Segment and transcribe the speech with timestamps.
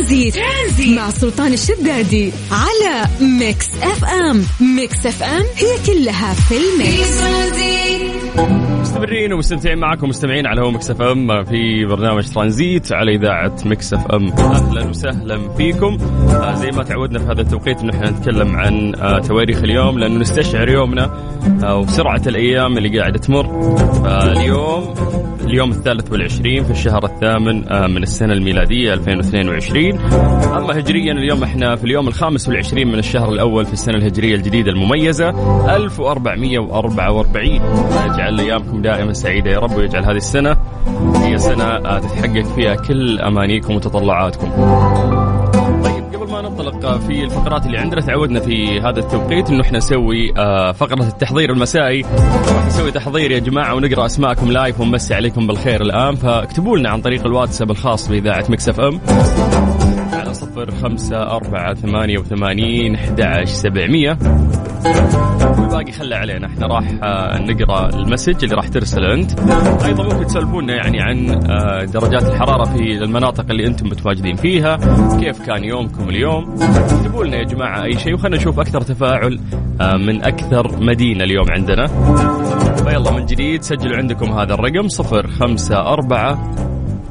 [0.00, 0.98] ترانزيت, ترانزيت.
[0.98, 4.42] مع سلطان الشدادي على Mix FM.
[4.76, 7.20] Mix FM هي كلها في ال mix.
[8.80, 14.32] مستمرين ومستمتعين معكم مستمعين على هو Mix FM في برنامج ترانزيت على إذاعة Mix FM.
[14.32, 15.98] أهلا وسهلا فيكم.
[16.34, 20.18] آه زي ما تعودنا في هذا التوقيت انه إحنا نتكلم عن آه تواريخ اليوم لأنه
[20.18, 21.04] نستشعر يومنا
[21.62, 23.46] آه وسرعه الأيام اللي قاعدة تمر.
[24.06, 24.94] اليوم
[25.50, 29.98] اليوم الثالث والعشرين في الشهر الثامن آه، من السنة الميلادية 2022
[30.56, 31.12] أما هجريا.
[31.12, 35.28] اليوم إحنا في اليوم الخامس والعشرين من الشهر الأول في السنة الهجرية الجديدة المميزة
[35.76, 40.56] 1444 يجعل أيامكم دائما سعيدة يا رب ويجعل هذه السنة
[41.16, 44.50] هي سنة آه، تتحقق فيها كل أمانيكم وتطلعاتكم.
[46.70, 51.52] ننطلق في الفقرات اللي عندنا تعودنا في هذا التوقيت إنه إحنا نسوي آه، فقرة التحضير
[51.52, 52.02] المسائي.
[52.54, 56.16] راح نسوي تحضير يا جماعة ونقرأ أسماءكم live ونمسي عليكم بالخير الآن.
[56.16, 59.00] فاكتبوا لنا عن طريق الواتساب الخاص بإذاعة Mix FM.
[60.32, 64.18] صفر خمسة أربعة ثمانية وثمانين أحد سبعمية.
[65.58, 69.40] والباقي خلى علينا إحنا راح آه، نقرأ ال message اللي راح ترسله أنت.
[69.84, 74.76] أيضا ممكن تسولفونا يعني عن آه، درجات الحرارة في المناطق اللي أنتم متواجدين فيها
[75.20, 79.40] كيف كان يومكم اليوم؟ اكتبوا لنا يا جماعة أي شيء وخلنا نشوف أكثر تفاعل
[79.80, 81.86] آه، من أكثر مدينة اليوم عندنا.
[82.76, 86.38] فيلا من جديد سجلوا عندكم هذا الرقم صفر خمسة أربعة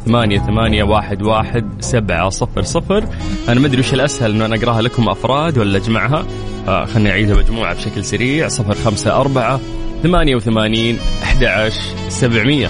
[0.10, 3.08] ثمانية ثمانية واحد واحد سبعة صفر صفر.
[3.50, 6.26] أنا ما أدري وش الأسهل إنه أنا أقراها لكم أفراد ولا أجمعها.
[6.68, 8.48] آه خلني أعيدها مجموعة بشكل سريع.
[8.48, 9.60] صفر خمسة أربعة
[10.04, 12.70] ثمانية وثمانين أحد عشر سبعمية.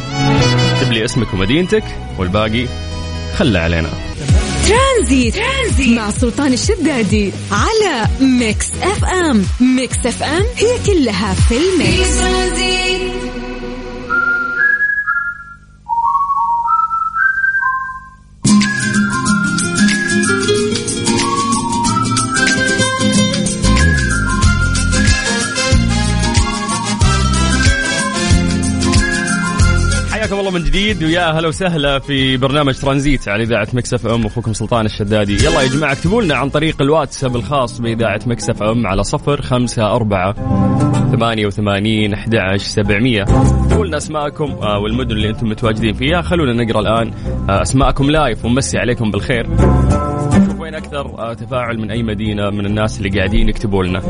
[0.75, 1.83] اكتب لي اسمك ومدينتك
[2.17, 2.67] والباقي
[3.37, 3.89] خلى علينا.
[4.67, 5.35] ترانزيت.
[5.35, 9.43] ترانزيت مع سلطان الشدادي على Mix FM.
[9.59, 12.17] Mix FM هي كلها في ال mix.
[12.17, 13.28] في
[30.49, 34.85] الله من جديد ويا أهلا وسهلا في برنامج ترانزيت على إذاعة Mix FM اخوكم سلطان
[34.85, 35.45] الشدادي.
[35.45, 39.95] يلا يا جماعة اكتبوا لنا عن طريق الواتساب الخاص بإذاعة Mix FM على صفر خمسة
[39.95, 40.33] أربعة
[41.11, 43.21] ثمانية وثمانين أحد سبعمية.
[43.21, 46.21] اكتبوا لنا أسماءكم آه، والمدن اللي أنتم متواجدين فيها.
[46.21, 47.13] خلونا نقرأ الآن
[47.49, 49.47] آه، أسماءكم live ونمسي عليكم بالخير.
[50.69, 54.01] وين أكثر؟ آه، تفاعل من أي مدينة من الناس اللي قاعدين يكتبوا لنا.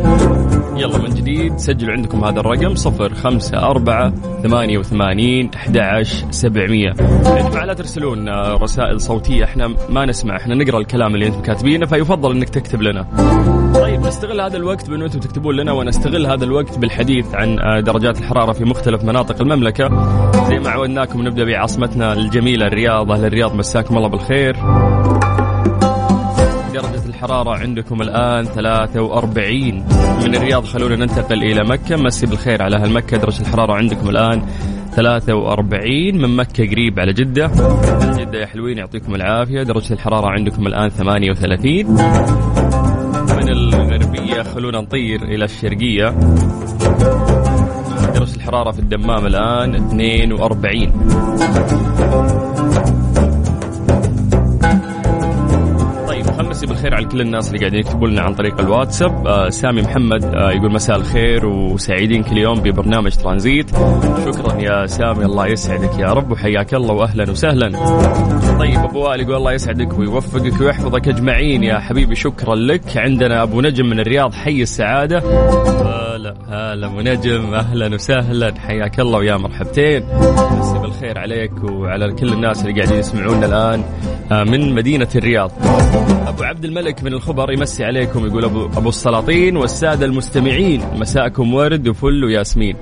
[0.75, 6.93] يلا من جديد سجلوا عندكم هذا الرقم صفر خمسة أربعة ثمانية وثمانين أحد سبعمية.
[7.25, 9.43] يا جماعة لا ترسلون رسائل صوتية.
[9.43, 13.05] إحنا ما نسمع إحنا نقرأ الكلام اللي أنتم كاتبينه فيفضل إنك تكتب لنا.
[13.75, 18.51] طيب نستغل هذا الوقت بأنه أنتم تكتبون لنا ونستغل هذا الوقت بالحديث عن درجات الحرارة
[18.51, 19.89] في مختلف مناطق المملكة.
[20.49, 23.11] زي ما عودناكم نبدأ بعاصمتنا الجميلة الرياض.
[23.11, 24.55] أهل الرياض مساكم الله بالخير.
[27.19, 29.73] الحرارة عندكم الآن 43
[30.23, 31.95] من الرياض خلونا ننتقل إلى مكة.
[31.95, 33.17] مسي بالخير على أهل مكة.
[33.17, 34.41] درجة الحرارة عندكم الآن
[34.95, 37.51] 43 من مكة قريب على جدة.
[38.17, 39.63] جدة يا حلوين يعطيكم العافية.
[39.63, 41.87] درجة الحرارة عندكم الآن 38
[43.35, 46.09] من الغربية خلونا نطير إلى الشرقية.
[48.13, 50.91] درجة الحرارة في الدمام الآن 42
[56.79, 59.27] مسي بالخير على كل الناس اللي قاعدين يكتبوا لنا عن طريق الواتساب.
[59.27, 63.69] آه سامي محمد آه يقول مساء الخير وسعيدين كل يوم ببرنامج ترانزيت.
[64.25, 67.69] شكرا يا سامي الله يسعدك يا رب وحياك الله واهلا وسهلا.
[68.59, 72.97] طيب أبو وائل يقول الله يسعدك ويوفقك ويحفظك أجمعين يا حبيبي شكرا لك.
[72.97, 75.19] عندنا أبو نجم من الرياض حي السعادة.
[76.19, 78.53] هلا هلا ابو نجم أهلا وسهلا.
[78.59, 80.03] حياك الله ويا مرحبتين.
[80.59, 83.83] مسي بالخير عليك وعلى كل الناس اللي قاعدين يسمعونا الآن
[84.31, 85.51] آه، من مدينة الرياض.
[86.27, 90.81] أبو عبد الملك من الخبر يمسي عليكم يقول أبو أبو السلاطين والسادة المستمعين.
[90.95, 92.75] مساءكم ورد وفل وياسمين.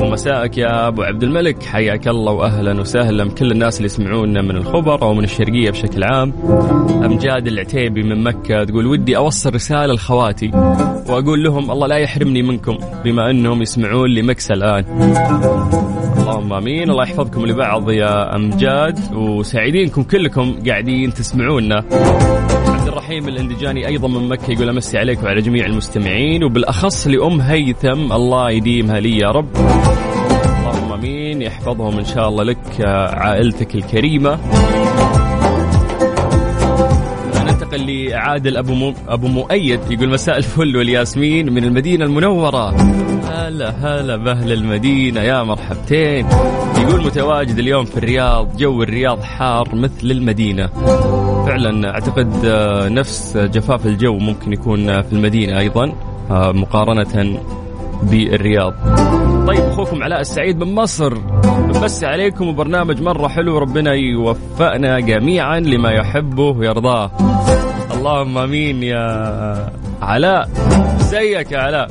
[0.00, 1.62] ومساءك يا أبو عبد الملك.
[1.62, 3.30] حياك الله وأهلا وسهلا.
[3.30, 6.32] كل الناس اللي يسمعونا من الخبر أو من الشرقية بشكل عام.
[7.04, 10.50] أمجاد العتيبي من مكة تقول ودي أوصل رسالة لخواتي
[11.08, 14.84] وأقول لهم الله لا يحرمني منكم بما أنهم يسمعون لي مكس الآن.
[16.18, 16.90] اللهم آمين.
[16.90, 21.84] الله يحفظكم لبعض يا أمجاد وسعيدينكم كلكم قاعدين تسمعونا.
[22.66, 28.12] عبد الرحيم الاندجاني أيضا من مكة يقول أمسي عليك وعلى جميع المستمعين وبالأخص لأم هيثم
[28.12, 29.56] الله يديمها لي يا رب.
[29.56, 31.42] اللهم آمين.
[31.42, 32.80] يحفظهم إن شاء الله لك
[33.14, 34.38] عائلتك الكريمة.
[37.76, 38.94] لعادل أبو مو...
[39.08, 42.70] أبو مؤيد يقول مساء الفل والياسمين من المدينة المنورة.
[43.30, 46.26] هلا هلا بأهل المدينة يا مرحبتين.
[46.78, 50.66] يقول متواجد اليوم في الرياض جو الرياض حار مثل المدينة.
[51.46, 55.92] فعلا أعتقد آه، نفس جفاف الجو ممكن يكون في المدينة أيضا
[56.30, 57.40] آه، مقارنة
[58.02, 58.74] بالرياض.
[59.82, 61.14] أخوكم علاء السعيد من مصر.
[61.82, 67.10] بس عليكم وبرنامج مرة حلو ربنا يوفقنا جميعا لما يحبه ويرضاه.
[67.94, 69.72] اللهم آمين يا
[70.02, 70.48] علاء.
[70.98, 71.90] زيك يا علاء.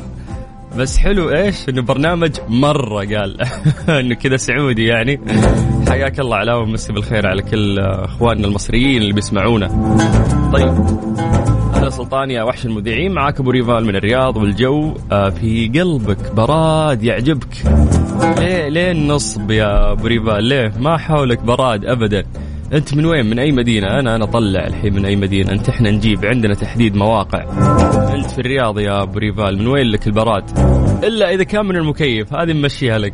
[0.77, 3.38] بس حلو إيش؟ إنه برنامج مرة قال.
[4.00, 5.19] إنه كذا سعودي يعني.
[5.89, 9.68] حياك الله علاء ومسي بالخير على كل إخواننا المصريين اللي بيسمعونا.
[10.53, 10.74] طيب.
[11.79, 13.11] أهلا سلطان يا وحش المذيعين.
[13.11, 17.47] معاك أبو ريفال من الرياض والجو آه، في قلبك براد يعجبك.
[18.39, 22.23] ليه ليه النصب يا أبو ريفال ليه؟ ما حولك براد ابدا.
[22.74, 25.92] أنت من وين؟ من أي مدينة؟ أنا أنا اطلع الحين من أي مدينة؟ أنت إحنا
[25.92, 27.44] نجيب عندنا تحديد مواقع.
[28.16, 30.44] أنت في الرياض يا أبو ريفال من وين لك البراد؟
[31.04, 33.13] إلا إذا كان من المكيف هذه نمشيها لك.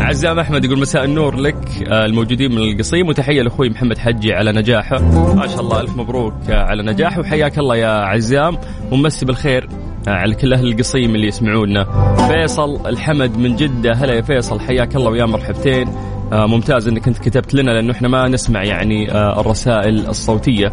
[0.00, 1.56] عزام أحمد يقول مساء النور لك
[1.88, 5.02] آه، الموجودين من القصيم وتحية لأخوي محمد حجي على نجاحه.
[5.34, 8.58] ما شاء الله ألف مبروك آه، على نجاحه وحياك الله يا عزام.
[8.90, 9.68] ومسي بالخير
[10.08, 11.84] آه، على كل أهل القصيم اللي يسمعونا.
[12.28, 16.15] فيصل الحمد من جدة هلا يا فيصل حياك الله ويا مرحبتين.
[16.32, 20.72] ممتاز إنك أنت كتبت لنا لأنه إحنا ما نسمع يعني آه الرسائل الصوتية.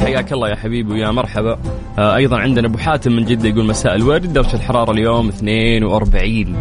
[0.00, 1.58] حياك الله يا حبيبي ويا مرحبا.
[1.98, 6.56] آه أيضا عندنا أبو حاتم من جدة يقول مساء الورد درجه الحرارة اليوم 42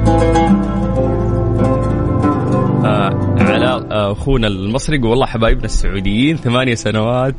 [2.86, 7.36] آه علاء آه، أخونا المصري والله حبايبنا السعوديين ثمانية سنوات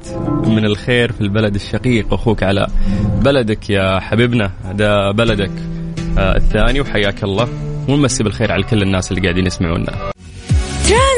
[0.46, 2.14] من الخير في البلد الشقيق.
[2.14, 2.70] أخوك علاء
[3.24, 5.50] بلدك يا حبيبنا هذا بلدك
[6.18, 7.48] آه الثاني وحياك الله.
[7.88, 9.92] ونمسي بالخير على كل الناس اللي قاعدين يسمعونا.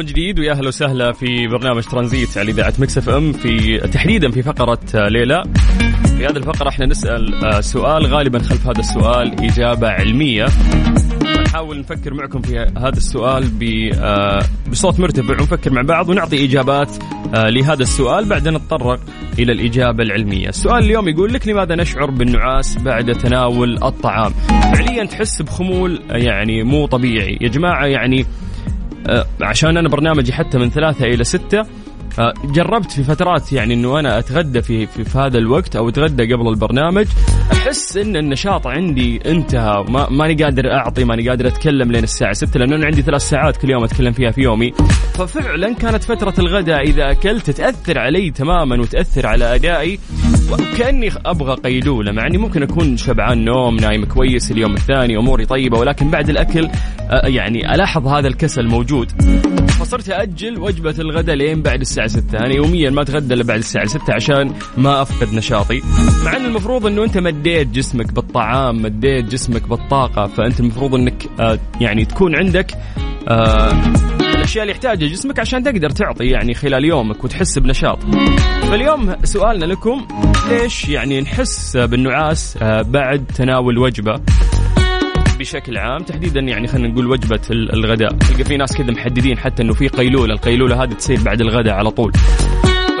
[0.00, 4.42] من جديد ويا أهلا وسهلا في برنامج ترانزيت على إذاعة Mix FM في تحديدا في
[4.42, 5.42] فقرة ليه لا
[6.16, 10.46] في هذه الفقرة إحنا نسأل آه، سؤال غالبا خلف هذا السؤال إجابة علمية
[11.46, 13.50] نحاول نفكر معكم في هذا السؤال
[13.94, 16.90] آه، بصوت مرتفع ونفكر مع بعض ونعطي إجابات
[17.34, 19.00] آه، لهذا السؤال بعدين نتطرق
[19.38, 20.48] إلى الإجابة العلمية.
[20.48, 24.32] السؤال اليوم يقول لك لماذا نشعر بالنعاس بعد تناول الطعام؟
[24.74, 28.26] فعليا تحس بخمول يعني مو طبيعي، يا جماعة يعني آه،
[29.40, 31.66] عشان أنا برنامجي حتى من ثلاثة إلى ستة آه،
[32.44, 36.48] جربت في فترات يعني إنه أنا أتغدى في, في, في هذا الوقت أو أتغدى قبل
[36.48, 37.06] البرنامج.
[37.52, 39.84] أحس إن النشاط عندي انتهى.
[39.88, 43.56] ما ماني قادر أعطي ماني قادر أتكلم لين الساعة 6 لأنه أنا عندي ثلاث ساعات
[43.56, 44.72] كل يوم أتكلم فيها في يومي.
[45.14, 49.98] ففعلا كانت فترة الغداء إذا أكلت تأثر علي تماما وتأثر على أدائي.
[50.52, 55.78] وكأني أبغى قيلولة مع إني ممكن أكون شبعان نوم نايم كويس اليوم الثاني أموري طيبة
[55.78, 56.68] ولكن بعد الأكل
[57.10, 59.12] آه، يعني ألاحظ هذا الكسل موجود.
[59.80, 63.86] فصرت أجل وجبة الغداء لين بعد الساعة 6 أنا يوميا ما أتغدى إلا بعد الساعة
[63.86, 65.82] 6 عشان ما أفقد نشاطي.
[66.24, 71.58] مع إن المفروض إنه أنت مديت جسمك بالطعام مديت جسمك بالطاقة فأنت المفروض إنك آه
[71.80, 72.74] يعني تكون عندك
[73.28, 73.72] آه
[74.20, 77.98] الأشياء اللي يحتاجها جسمك عشان تقدر تعطي يعني خلال يومك وتحس بنشاط.
[78.62, 80.06] فاليوم سؤالنا لكم
[80.50, 84.20] ليش يعني نحس بالنعاس آه، بعد تناول وجبة؟
[85.40, 88.10] بشكل عام تحديدا يعني خلينا نقول وجبة الغداء.
[88.16, 91.90] تلقى في ناس كذا محددين حتى إنه في قيلولة القيلولة هذه تصير بعد الغداء على
[91.90, 92.12] طول.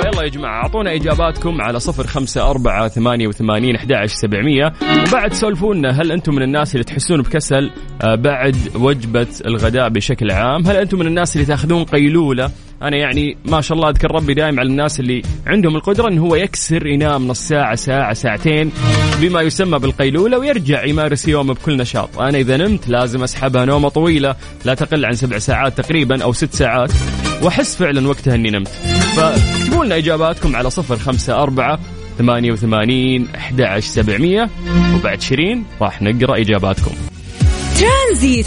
[0.02, 4.72] فيلا يا جماعة أعطونا إجاباتكم على صفر خمسة أربعة ثمانية وثمانين أحد سبعمية.
[5.08, 7.70] وبعد سولفونا هل أنتم من الناس اللي تحسون بكسل؟
[8.02, 12.50] آه، بعد وجبة الغداء بشكل عام هل أنتم من الناس اللي تأخذون قيلولة؟
[12.82, 16.34] أنا يعني ما شاء الله أذكر ربي دائم على الناس اللي عندهم القدرة انه هو
[16.34, 18.72] يكسر ينام نص ساعة ساعة ساعتين
[19.20, 22.18] بما يسمى بالقيلولة ويرجع يمارس يومه بكل نشاط.
[22.18, 26.54] أنا إذا نمت لازم أسحبها نومة طويلة لا تقل عن سبع ساعات تقريبا أو ست
[26.54, 26.90] ساعات
[27.42, 28.68] وأحس فعلا وقتها إني نمت.
[29.16, 31.78] فاكتبوا لنا إجاباتكم على صفر خمسة أربعة
[32.18, 34.50] ثمانية وثمانين أحد سبعمية
[34.94, 36.92] وبعد شيرين راح نقرأ إجاباتكم.
[37.78, 38.46] ترانزيت.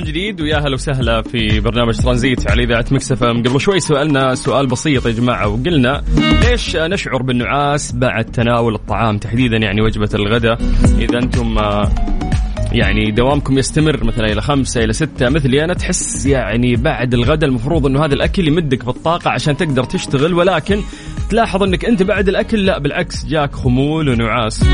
[0.00, 4.34] من جديد ويا هلا وسهلا في برنامج ترانزيت على إذاعة Mix FM قبل شوي سألنا
[4.34, 10.58] سؤال بسيط يا جماعة وقلنا ليش نشعر بالنعاس بعد تناول الطعام تحديدا يعني وجبة الغداء؟
[10.98, 11.90] إذا أنتم آه،
[12.72, 17.86] يعني دوامكم يستمر مثلا إلى خمسة إلى ستة مثلي أنا تحس يعني بعد الغداء المفروض
[17.86, 20.80] إنه هذا الأكل يمدك بالطاقة عشان تقدر تشتغل ولكن
[21.30, 24.64] تلاحظ إنك أنت بعد الأكل لا بالعكس جاك خمول ونعاس.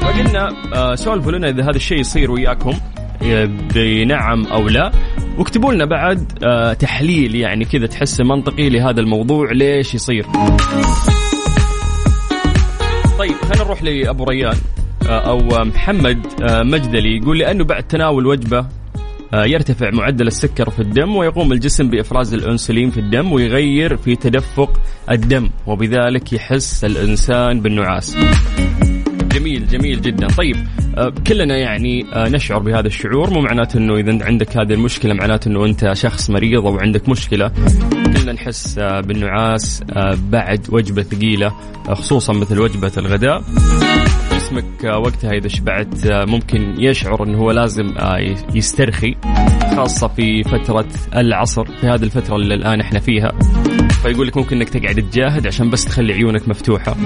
[0.00, 2.72] فقلنا آه سولفوا لنا إذا هذا الشيء يصير وياكم.
[3.74, 4.92] بنعم أو لا.
[5.38, 10.26] واكتبوا لنا بعد آه تحليل يعني كذا تحسه منطقي لهذا الموضوع ليش يصير.
[13.18, 14.56] طيب خلينا نروح لأبو ريان
[15.08, 17.16] آه أو محمد آه مجدلي.
[17.16, 18.66] يقول لأنه بعد تناول وجبة
[19.34, 24.80] يرتفع معدل السكر في الدم ويقوم الجسم بإفراز الأنسولين في الدم ويغير في تدفق
[25.10, 28.16] الدم وبذلك يحس الإنسان بالنعاس.
[29.32, 30.26] جميل جميل جدا.
[30.26, 30.56] طيب
[31.26, 33.30] كلنا يعني آه، نشعر بهذا الشعور.
[33.30, 37.52] مو معناته إنه إذا عندك هذه المشكلة معناته إنه أنت شخص مريض أو عندك مشكلة.
[37.92, 39.82] كلنا نحس بالنعاس
[40.16, 41.52] بعد وجبة ثقيلة
[41.88, 43.42] خصوصا مثل وجبة الغداء.
[44.34, 47.94] جسمك وقتها إذا شبعت ممكن يشعر إنه هو لازم
[48.54, 49.14] يسترخي
[49.76, 50.86] خاصة في فترة
[51.16, 53.32] العصر في هذه الفترة اللي الآن إحنا فيها.
[54.02, 56.96] فيقول لك ممكن إنك تقعد تجاهد عشان بس تخلي عيونك مفتوحة.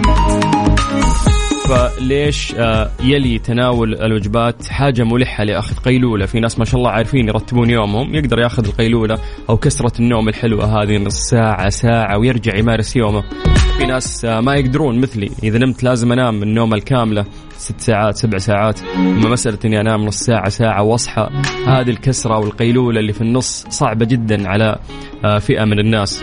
[1.71, 6.27] فليش آه، يلي تناول الوجبات حاجة ملحة لأخذ قيلولة.
[6.27, 9.19] في ناس ما شاء الله عارفين يرتبون يومهم يقدر يأخذ القيلولة
[9.51, 13.25] أو كسرة النوم الحلوة هذه نص ساعة ساعة ويرجع يمارس يومه.
[13.79, 15.31] في ناس آه، ما يقدرون مثلي.
[15.43, 17.25] إذا نمت لازم أنام النوم الكاملة
[17.57, 18.81] ست ساعات سبع ساعات.
[18.97, 21.29] أما مسألة إني أنام نص ساعة ساعة واصحى
[21.67, 24.79] هذه الكسرة والقيلولة اللي في النص صعبة جدا على
[25.25, 26.23] آه، فئة من الناس.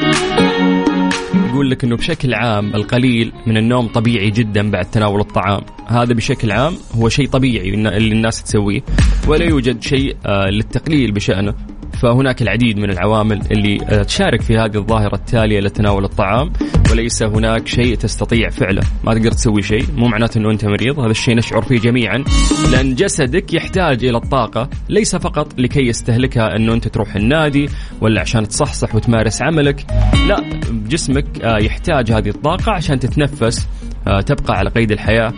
[1.58, 5.62] يقول لك إنه بشكل عام القليل من النوم طبيعي جدا بعد تناول الطعام.
[5.88, 8.82] هذا بشكل عام هو شيء طبيعي اللي الناس تسويه.
[9.28, 11.56] ولا يوجد شيء آه، للتقليل بشأنه.
[12.02, 16.54] فهناك العديد من العوامل اللي آه، تشارك في هذه الظاهرة التالية لتناول الطعام
[16.92, 18.82] وليس هناك شيء تستطيع فعله.
[19.04, 22.24] ما تقدر تسوي شيء مو معناته أنه أنت مريض هذا الشيء نشعر فيه جميعا.
[22.72, 27.70] لأن جسدك يحتاج إلى الطاقة ليس فقط لكي يستهلكها أنه أنت تروح النادي
[28.02, 29.86] ولا عشان تصحصح وتمارس عملك.
[30.28, 33.68] لا جسمك آه، يحتاج هذه الطاقة عشان تتنفس.
[34.26, 35.34] تبقى على قيد الحياة.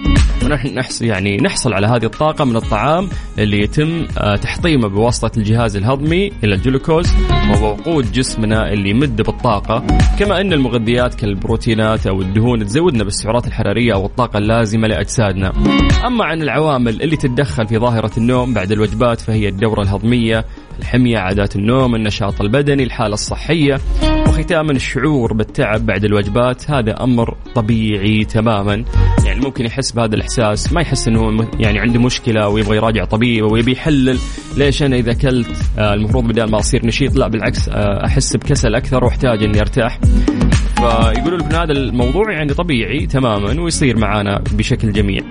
[0.45, 3.09] ونحن نحصل يعني نحصل على هذه الطاقة من الطعام
[3.39, 4.05] اللي يتم
[4.41, 7.13] تحطيمه بواسطة الجهاز الهضمي إلى الجلوكوز
[7.49, 9.83] وهو وقود جسمنا اللي يمد بالطاقة.
[10.19, 15.53] كما أن المغذيات كالبروتينات أو الدهون تزودنا بالسعرات الحرارية أو الطاقة اللازمة لأجسادنا.
[16.05, 20.45] أما عن العوامل اللي تتدخل في ظاهرة النوم بعد الوجبات فهي الدورة الهضمية
[20.79, 23.79] الحمية عادات النوم النشاط البدني الحالة الصحية.
[24.39, 28.83] وختاما الشعور بالتعب بعد الوجبات هذا أمر طبيعي تماما.
[29.25, 33.71] يعني ممكن يحس بهذا الإحساس ما يحس أنه يعني عنده مشكلة ويبغى يراجع طبيب ويبي
[33.71, 34.19] يحلل
[34.57, 35.47] ليش أنا إذا أكلت
[35.79, 39.99] آه، المفروض بدال ما أصير نشيط لا بالعكس آه، أحس بكسل أكثر وأحتاج إني أرتاح.
[40.75, 45.21] فيقولوا لك هذا الموضوع يعني طبيعي تماما ويصير معانا بشكل جميع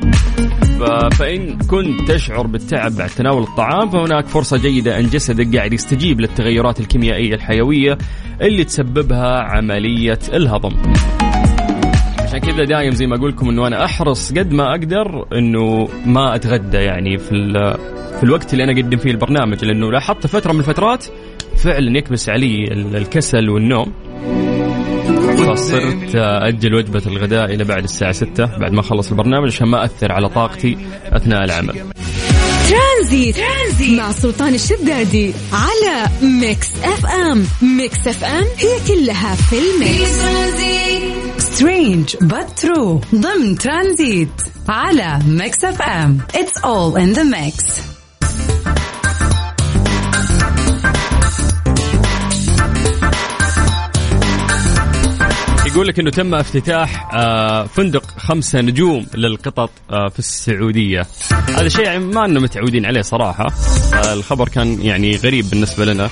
[1.10, 6.80] فإن كنت تشعر بالتعب بعد تناول الطعام فهناك فرصة جيدة أن جسدك قاعد يستجيب للتغيرات
[6.80, 7.98] الكيميائية الحيوية
[8.42, 10.76] اللي تسببها عملية الهضم.
[12.18, 16.34] عشان كذا دايم زي ما أقول لكم إنه أنا أحرص قد ما أقدر إنه ما
[16.34, 17.28] أتغدى يعني في
[18.18, 21.04] في الوقت اللي أنا أقدم فيه البرنامج لأنه لاحظت فترة من الفترات
[21.56, 23.92] فعلا يكبس علي الكسل والنوم.
[25.16, 30.12] فصرت أجل وجبة الغداء إلى بعد الساعة 6 بعد ما أخلص البرنامج عشان ما أثر
[30.12, 31.74] على طاقتي أثناء العمل.
[32.70, 37.44] ترانزيت, ترانزيت مع سلطان الشدادي على Mix FM.
[37.62, 40.18] Mix FM هي كلها في ال mix.
[41.38, 44.28] Strange but true ضمن ترانزيت
[44.68, 46.18] على Mix FM.
[46.34, 47.64] It's all in the mix
[55.78, 61.06] يقول لك إنه تم افتتاح آه، فندق خمسة نجوم للقطط آه، في السعودية.
[61.30, 63.46] هذا شيء يعني ما لنا متعودين عليه صراحة.
[63.94, 66.08] آه، الخبر كان يعني غريب بالنسبة لنا.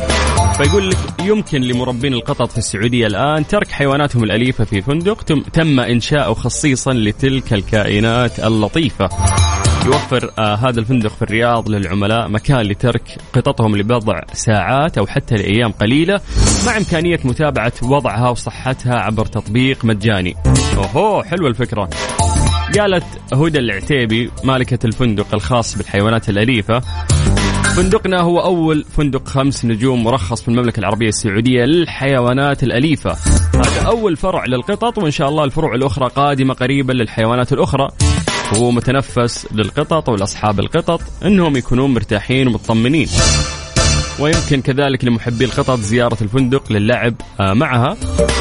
[0.57, 6.35] فيقول لك يمكن لمربين القطط في السعودية الآن ترك حيواناتهم الأليفة في فندق تم إنشاؤه
[6.35, 9.09] خصيصا لتلك الكائنات اللطيفة.
[9.87, 15.73] يوفر آه هذا الفندق في الرياض للعملاء مكان لترك قططهم لبضع ساعات أو حتى لأيام
[15.73, 16.21] قليلة
[16.67, 20.35] مع إمكانية متابعة وضعها وصحتها عبر تطبيق مجاني.
[20.77, 21.91] أوهو حلوة الفكرة.
[22.79, 26.81] قالت هدى العتيبي مالكة الفندق الخاص بالحيوانات الأليفة
[27.77, 33.17] فندقنا هو أول فندق خمس نجوم مرخص في المملكة العربية السعودية للحيوانات الأليفة
[33.55, 37.89] هذا أول فرع للقطط وإن شاء الله الفروع الأخرى قادمة قريبا للحيوانات الأخرى
[38.55, 43.09] هو متنفس للقطط ولأصحاب القطط أنهم يكونون مرتاحين ومطمنين.
[44.19, 47.97] ويمكن كذلك لمحبي القطط زيارة الفندق للعب آه، معها.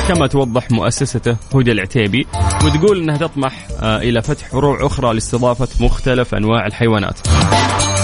[0.08, 2.28] كما توضح مؤسسته هدى العتيبي
[2.66, 7.20] وتقول أنها تطمح آه، إلى فتح فروع أخرى لاستضافة مختلف أنواع الحيوانات.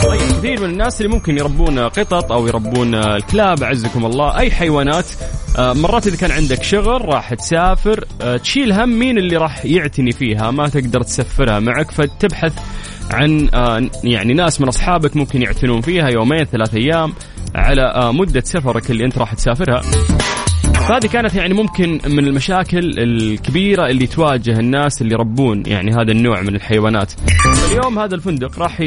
[0.03, 5.05] طيب كثير من الناس اللي ممكن يربون قطط أو يربون الكلاب أعزكم الله أي حيوانات
[5.57, 10.11] آه، مرات إذا كان عندك شغل راح تسافر آه، تشيل هم مين اللي راح يعتني
[10.11, 12.53] فيها ما تقدر تسفرها معك فتبحث
[13.11, 13.49] عن
[14.03, 17.13] يعني ناس من أصحابك ممكن يعتنون فيها يومين ثلاث أيام
[17.55, 19.81] على مدة سفرك اللي أنت راح تسافرها.
[20.87, 26.41] فهذه كانت يعني ممكن من المشاكل الكبيرة اللي تواجه الناس اللي يربون يعني هذا النوع
[26.41, 27.13] من الحيوانات.
[27.71, 28.83] اليوم هذا الفندق راح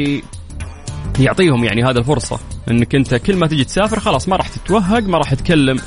[1.19, 2.39] يعطيهم يعني هذا الفرصة
[2.71, 5.79] إنك أنت كل ما تجي تسافر خلاص ما راح تتوهق ما راح تكلم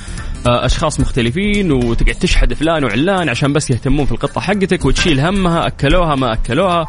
[0.47, 5.67] آه، أشخاص مختلفين وتقعد تشحد فلان وعلان عشان بس يهتمون في القطة حقتك وتشيل همها
[5.67, 6.87] أكلوها ما أكلوها.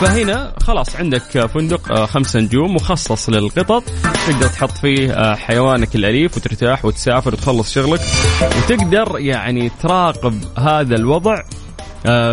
[0.00, 3.82] فهنا خلاص عندك فندق آه، خمسة نجوم مخصص للقطط.
[4.26, 8.00] تقدر تحط فيه آه، حيوانك الأليف وترتاح وتسافر وتخلص شغلك.
[8.42, 11.42] وتقدر يعني تراقب هذا الوضع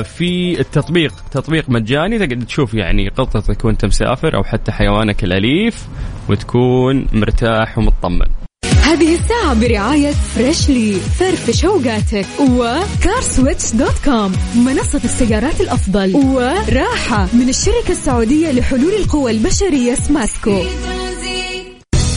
[0.03, 2.19] في التطبيق تطبيق مجاني.
[2.19, 5.87] تقدر تشوف يعني قطتك وانت مسافر أو حتى حيوانك الأليف
[6.29, 8.36] وتكون مرتاح ومطمن.
[8.87, 17.49] هذه الساعة برعاية Freshly فرفش اوقاتك و CarSwitch dot com منصة السيارات الأفضل وراحة من
[17.49, 20.63] الشركة السعودية لحلول القوى البشرية سماسكو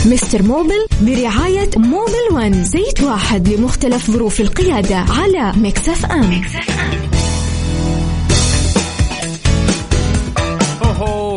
[0.07, 7.10] Mister Mobil برعاية Mobil One زيت واحد لمختلف ظروف القيادة على Mix FM, Mix FM.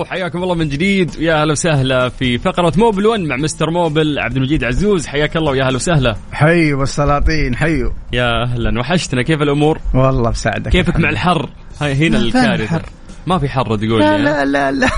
[0.05, 1.11] حياكم الله من جديد.
[1.17, 5.07] ويا أهلا وسهلا في فقرة موبل 1 مع مستر موبل عبد المجيد عزوز.
[5.07, 6.15] حياك الله ويا أهلا وسهلا.
[6.31, 8.79] حيوا السلاطين حيوا يا أهلا.
[8.79, 9.21] وحشتنا.
[9.21, 11.49] كيف الأمور؟ والله بساعدك كيفك مع الحر؟
[11.81, 12.81] هاي هنا الكارثة.
[13.27, 14.89] ما في حر تقول لا لا لا لا.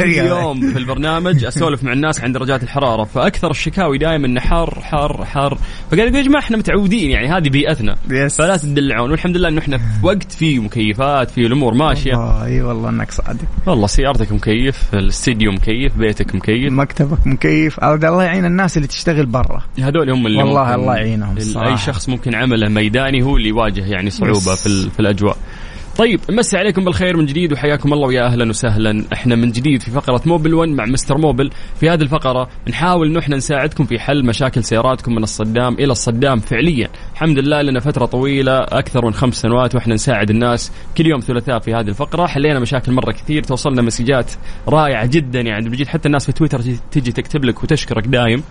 [0.00, 5.24] اليوم في البرنامج أسولف مع الناس عن درجات الحرارة فأكثر الشكاوي دائما إنه حر حر
[5.24, 5.58] حر.
[5.90, 7.96] فقال يا جماعة إحنا متعودين يعني هذه بيئتنا.
[8.10, 8.36] يس.
[8.36, 9.10] فلا تدلعون.
[9.10, 12.44] والحمد لله إنه إحنا في وقت فيه مكيفات في الأمور ماشية.
[12.44, 13.44] إي والله إنك صادق.
[13.66, 16.72] والله سيارتك مكيف الاستديو مكيف بيتك مكيف.
[16.72, 17.84] مكتبك مكيف.
[17.84, 19.62] الله يعين الناس اللي تشتغل برا.
[19.78, 24.10] هذول هم اللي والله الله يعينهم أي شخص ممكن عمله ميداني هو اللي يواجه يعني
[24.10, 25.36] صعوبة في, في الأجواء.
[25.96, 29.04] طيب مسي عليكم بالخير من جديد وحياكم الله ويا أهلا وسهلا.
[29.12, 32.48] إحنا من جديد في فقرة موبل 1 مع مستر موبل في هذه الفقرة.
[32.68, 36.88] نحاول إنه إحنا نساعدكم في حل مشاكل سياراتكم من الصدام إلى الصدام فعليا.
[37.12, 41.58] الحمد لله لنا فترة طويلة أكثر من خمس سنوات وإحنا نساعد الناس كل يوم ثلاثاء
[41.58, 42.26] في هذه الفقرة.
[42.26, 44.32] حلينا مشاكل مرة كثير توصلنا مسجات
[44.68, 45.68] رائعة جدا يعني.
[45.68, 48.42] بجد حتى الناس في تويتر تجي تكتب لك وتشكرك دايم.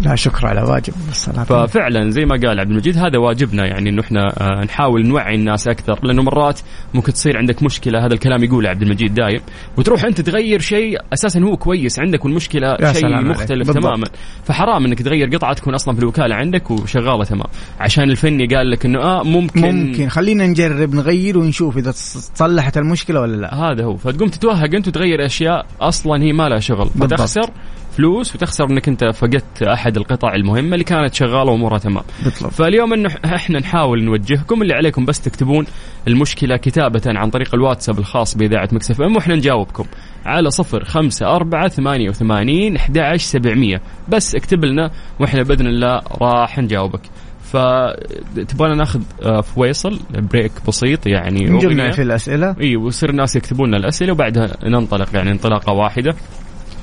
[0.00, 4.02] لا شكر على واجب بالصلاة ففعلا زي ما قال عبد المجيد هذا واجبنا يعني انه
[4.02, 6.60] إحنا آه، نحاول نوعي الناس أكثر لأنه مرات
[6.94, 9.40] ممكن تصير عندك مشكلة هذا الكلام يقوله عبد المجيد دايم
[9.76, 13.70] وتروح أنت تغير شيء أساسا هو كويس عندك والمشكلة شيء مختلف.
[13.70, 14.04] تماما.
[14.44, 17.46] فحرام إنك تغير قطعة تكون أصلا في الوكالة عندك وشغالة تمام.
[17.80, 19.86] عشان الفني قال لك إنه آه ممكن.
[19.86, 20.08] ممكن.
[20.08, 21.92] خلينا نجرب نغير ونشوف إذا
[22.34, 23.54] صلحت المشكلة ولا لا.
[23.54, 23.96] هذا هو.
[23.96, 26.90] فتقوم تتوهق أنت وتغير أشياء أصلا هي ما لها شغل.
[27.00, 27.50] فتخسر
[27.96, 32.04] فلوس وتخسر انك انت فقدت احد القطع المهمة اللي كانت شغالة وامورها تمام.
[32.24, 32.52] بالضبط.
[32.52, 35.66] فاليوم إنه إحنا نحاول نوجهكم اللي عليكم بس تكتبون
[36.08, 39.84] المشكلة كتابة عن طريق الواتساب الخاص بإذاعة مكسف إم وإحنا نجاوبكم.
[40.24, 43.80] على صفر خمسة أربعة ثمانية وثمانين أحد سبعمية.
[44.08, 47.00] بس اكتب لنا وإحنا بإذن الله راح نجاوبك.
[47.42, 51.44] فتبغانا ناخذ آه، فويصل break بسيط يعني.
[51.44, 52.56] نجمع في الأسئلة.
[52.60, 56.14] إي ويصير الناس يكتبون لنا الأسئلة وبعدها ننطلق يعني انطلاقة واحدة.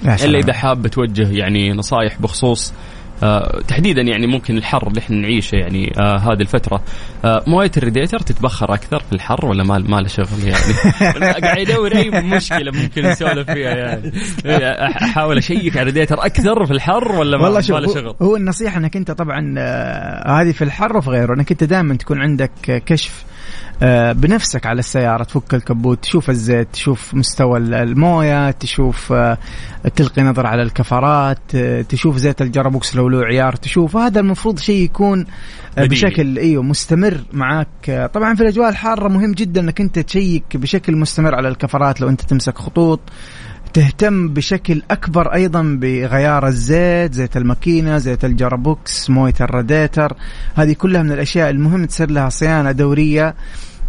[0.06, 2.74] إلا إذا حاب توجه يعني نصائح بخصوص
[3.24, 6.82] آه تحديدا يعني ممكن الحر اللي إحنا نعيشه يعني آه هذه الفترة.
[7.26, 10.74] آه مويه الريديتر تتبخر أكثر في الحر ولا ما ما له شغل يعني؟
[11.42, 14.12] قاعد ادور أي مشكلة ممكن نسولف فيها يعني.
[15.02, 18.78] أحاول أشيك على الريديتر أكثر في الحر ولا ما, والله ما له شغل؟ هو النصيحة
[18.78, 23.24] إنك أنت طبعا آه هذه في الحر وفي غيره إنك أنت دائما تكون عندك كشف
[24.14, 29.38] بنفسك على السيارة تفك الكبوت تشوف الزيت تشوف مستوى الموية تشوف آه،
[29.96, 33.98] تلقي نظر على الكفرات آه، تشوف زيت ال gearbox لو له عيار تشوف.
[33.98, 35.26] هذا المفروض شيء يكون
[35.78, 41.36] بشكل إيوه مستمر معك طبعا في الأجواء الحارة مهم جدا إنك أنت تشيك بشكل مستمر
[41.36, 43.00] على الكفرات لو أنت تمسك خطوط.
[43.74, 50.14] تهتم بشكل أكبر أيضا بغيار الزيت زيت الماكينة زيت ال gearbox موية الراديتر.
[50.56, 53.36] هذه كلها من الأشياء المهم تصير لها صيانة دورية.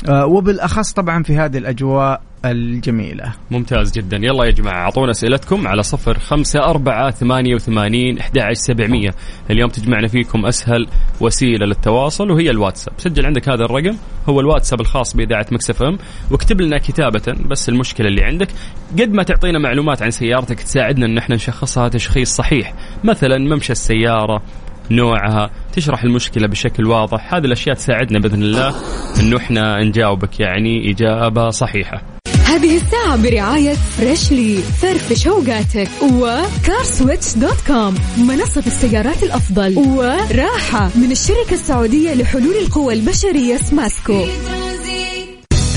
[0.09, 3.33] وبالأخص طبعا في هذه الأجواء الجميلة.
[3.51, 4.17] ممتاز جدا.
[4.17, 9.11] يلا يا جماعة أعطونا أسئلتكم على صفر خمسة أربعة ثمانية وثمانين أحد سبعمية.
[9.51, 10.87] اليوم تجمعنا فيكم أسهل
[11.21, 12.95] وسيلة للتواصل وهي الواتساب.
[12.99, 13.97] سجل عندك هذا الرقم
[14.29, 15.99] هو الواتساب الخاص بإذاعة Mix FM
[16.31, 18.49] واكتب لنا كتابة بس المشكلة اللي عندك.
[18.93, 22.75] قد ما تعطينا معلومات عن سيارتك تساعدنا أن إحنا نشخصها تشخيص صحيح.
[23.05, 24.43] مثلا ممشى السيارة
[24.91, 27.35] نوعها تشرح المشكلة بشكل واضح.
[27.35, 28.75] هذه الأشياء تساعدنا بإذن الله
[29.21, 32.03] إنه إحنا نجاوبك يعني إجابة صحيحة.
[32.45, 41.13] هذه الساعة برعاية Freshly فرفش اوقاتك و CarSwitch dot com منصة السيارات الأفضل وراحة من
[41.13, 44.25] الشركة السعودية لحلول القوى البشرية سماسكو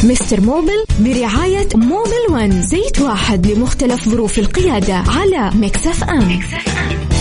[0.04, 7.13] Mister Mobil برعاية Mobil One زيت واحد لمختلف ظروف القيادة على Mix FM, Mix FM.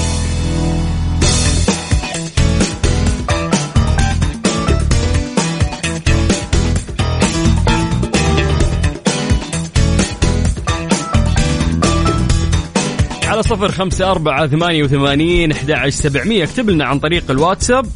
[13.43, 16.45] على صفر خمسة أربعة ثمانية وثمانين أحد سبعمية.
[16.45, 17.87] اكتب لنا عن طريق الواتساب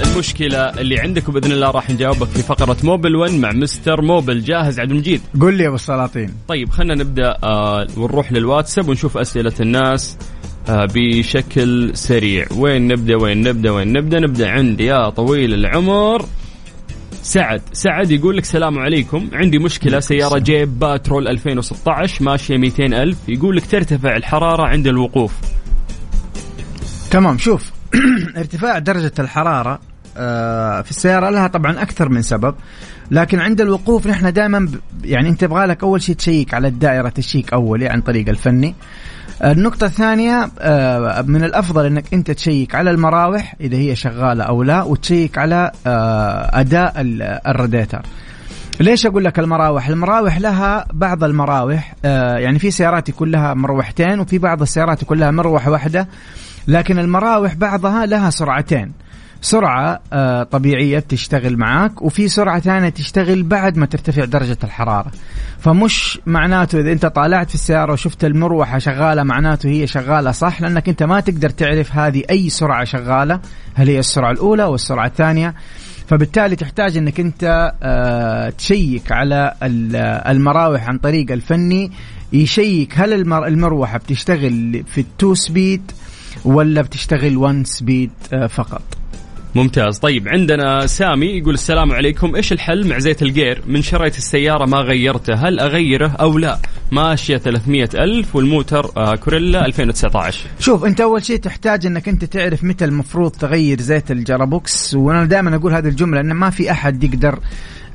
[0.00, 4.40] المشكلة اللي عندك وبإذن الله راح نجاوبك في فقرة Mobil 1 مع Mister Mobil.
[4.40, 6.34] جاهز عبد المجيد؟ قل لي يا أبو السلاطين.
[6.48, 10.16] طيب خلينا نبدأ آه ونروح للواتساب ونشوف أسئلة الناس
[10.68, 12.46] آه بشكل سريع.
[12.56, 16.24] وين نبدأ؟ وين نبدأ؟ وين نبدأ؟ نبدأ عند يا طويل العمر.
[17.22, 17.62] سعد.
[17.72, 19.28] سعد يقول لك السلام عليكم.
[19.32, 20.00] عندي مشكلة.
[20.00, 23.18] سيارة جيب Patrol 2016 ماشية 200 ألف.
[23.28, 25.32] يقول لك ترتفع الحرارة عند الوقوف.
[27.10, 27.72] تمام شوف.
[28.38, 29.80] ارتفاع درجة الحرارة
[30.16, 32.54] آه، في السيارة لها طبعا أكثر من سبب
[33.10, 34.68] لكن عند الوقوف نحن دائما
[35.04, 38.74] يعني أنت يبغى لك أول شيء تشيك على الدائرة تشيك أولي عن طريق الفني.
[39.44, 44.82] النقطة الثانية آه، من الأفضل أنك أنت تشيك على المراوح إذا هي شغالة أو لا
[44.82, 46.92] وتشيك على آه، أداء
[47.46, 48.02] الراديتر
[48.80, 54.20] ليش أقول لك المراوح؟ المراوح لها بعض المراوح آه، يعني في سيارات يكون لها مروحتين
[54.20, 56.08] وفي بعض السيارات يكون لها مروحة واحدة
[56.68, 58.92] لكن المراوح بعضها لها سرعتين
[59.40, 65.10] سرعة آه، طبيعية تشتغل معاك وفي سرعة ثانية تشتغل بعد ما ترتفع درجة الحرارة.
[65.58, 70.88] فمش معناته إذا أنت طالعت في السيارة وشفت المروحة شغالة معناته هي شغالة صح؟ لأنك
[70.88, 73.40] أنت ما تقدر تعرف هذه أي سرعة شغالة
[73.74, 75.54] هل هي السرعة الأولى أو السرعة الثانية.
[76.06, 79.54] فبالتالي تحتاج إنك أنت آه، تشيك على
[80.26, 81.90] المراوح عن طريق الفني
[82.32, 85.92] يشيك هل المروحة بتشتغل في ال two speed
[86.44, 88.99] ولا بتشتغل 1 speed آه، فقط.
[89.54, 89.98] ممتاز.
[89.98, 92.36] طيب عندنا سامي يقول السلام عليكم.
[92.36, 96.58] إيش الحل مع زيت ال gear من شريت السيارة ما غيرته هل أغيره أو لا؟
[96.92, 102.64] ماشية 300 ألف والموتر آه Corolla 2019 شوف أنت أول شيء تحتاج أنك أنت تعرف
[102.64, 104.94] متى المفروض تغير زيت ال gearbox.
[104.94, 107.38] وأنا دائما أقول هذه الجملة أن ما في أحد يقدر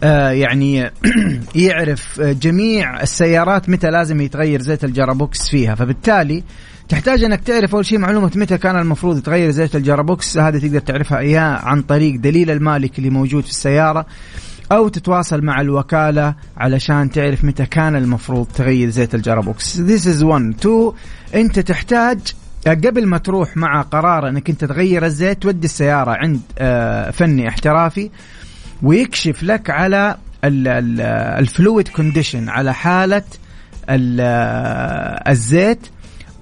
[0.04, 0.92] آه يعني
[1.56, 5.76] يعرف جميع السيارات متى لازم يتغير زيت ال gearbox فيها.
[5.76, 6.44] فبالتالي
[6.90, 10.80] تحتاج أنك تعرف أول شيء معلومة متى كان المفروض يتغير زيت ال gearbox هذه تقدر
[10.80, 14.06] تعرفها إياه عن طريق دليل المالك اللي موجود في السيارة
[14.72, 20.24] أو تتواصل مع الوكالة علشان تعرف متى كان المفروض تغير زيت ال gearbox This is
[20.24, 20.64] one.
[20.66, 20.94] Two
[21.36, 22.20] أنت تحتاج
[22.68, 28.10] قبل ما تروح مع قرار أنك أنت تغير الزيت تودي السيارة عند آه، فني احترافي
[28.84, 33.24] ويكشف لك على ال fluid condition على حالة
[33.90, 35.80] آه، الزيت.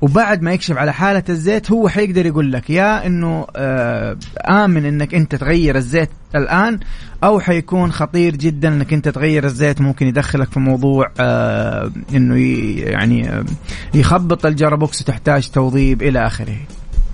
[0.04, 4.18] وبعد ما يكشف على حالة الزيت هو حيقدر يقول لك يا إنه آه
[4.50, 6.80] آمن إنك أنت تغير الزيت الآن
[7.24, 12.38] أو حيكون خطير جدا إنك أنت تغير الزيت ممكن يدخلك في موضوع آه إنه
[12.78, 13.46] يعني آه
[13.94, 16.58] يخبط ال gearbox وتحتاج توضيب إلى آخره.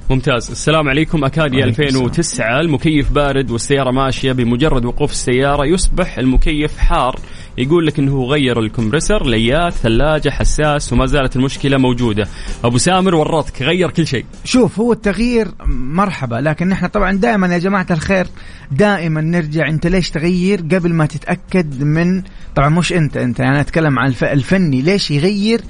[0.10, 0.52] ممتاز.
[0.52, 1.26] السلام عليكم.
[1.26, 5.66] Acadia 2009 المكيف بارد والسيارة ماشية بمجرد وقوف السيارة.
[5.66, 7.20] يصبح المكيف حار.
[7.58, 12.28] يقول لك إنه غير الكمبرسر ليات ثلاجة حساس وما زالت المشكلة موجودة.
[12.64, 14.26] أبو سامر ورطك غير كل شيء.
[14.46, 18.28] شوف هو التغيير مرحبا لكن نحن طبعا دائما يا جماعة الخير
[18.72, 22.24] دائما نرجع أنت ليش تغير قبل ما تتأكد من
[22.56, 25.62] طبعا مش أنت أنت يعني أتكلم عن الفني ليش يغير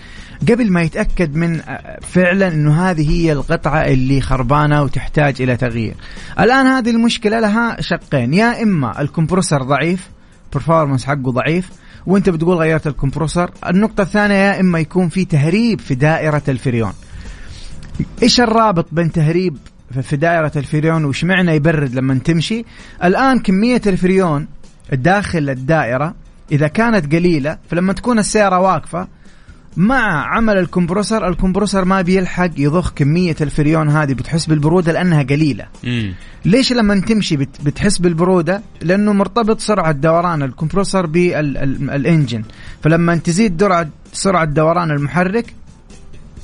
[0.42, 1.62] قبل ما يتأكد من
[2.02, 5.96] فعلا إنه هذه هي القطعة اللي خربانة وتحتاج إلى تغيير.
[6.40, 10.10] الآن هذه المشكلة لها شقين يا إما الكمبروسر ضعيف
[10.54, 11.70] performance حقه ضعيف
[12.06, 16.94] وأنت بتقول غيرت ال compressor، النقطة الثانية يا إما يكون في تهريب في دائرة الفريون.
[18.24, 19.58] إيش الرابط بين تهريب
[20.02, 22.66] في دائرة الفريون وش معنى يبرد لما تمشي
[23.04, 24.48] الآن كمية الفريون
[24.94, 26.16] داخل الدائرة
[26.52, 29.08] إذا كانت قليلة فلما تكون السيارة واقفة
[29.78, 35.24] مع عمل ال compressor ال compressor ما بيلحق يضخ كمية الفريون هذه بتحس بالبرودة لأنها
[35.24, 35.66] قليلة.
[35.84, 36.14] مم.
[36.46, 42.44] ليش لما تمشي بتحس بالبرودة؟ لأنه مرتبط سرعة دوران الكمبروسر بالإنجن
[42.82, 43.58] فلما تزيد
[44.14, 45.54] سرعة دوران المحرك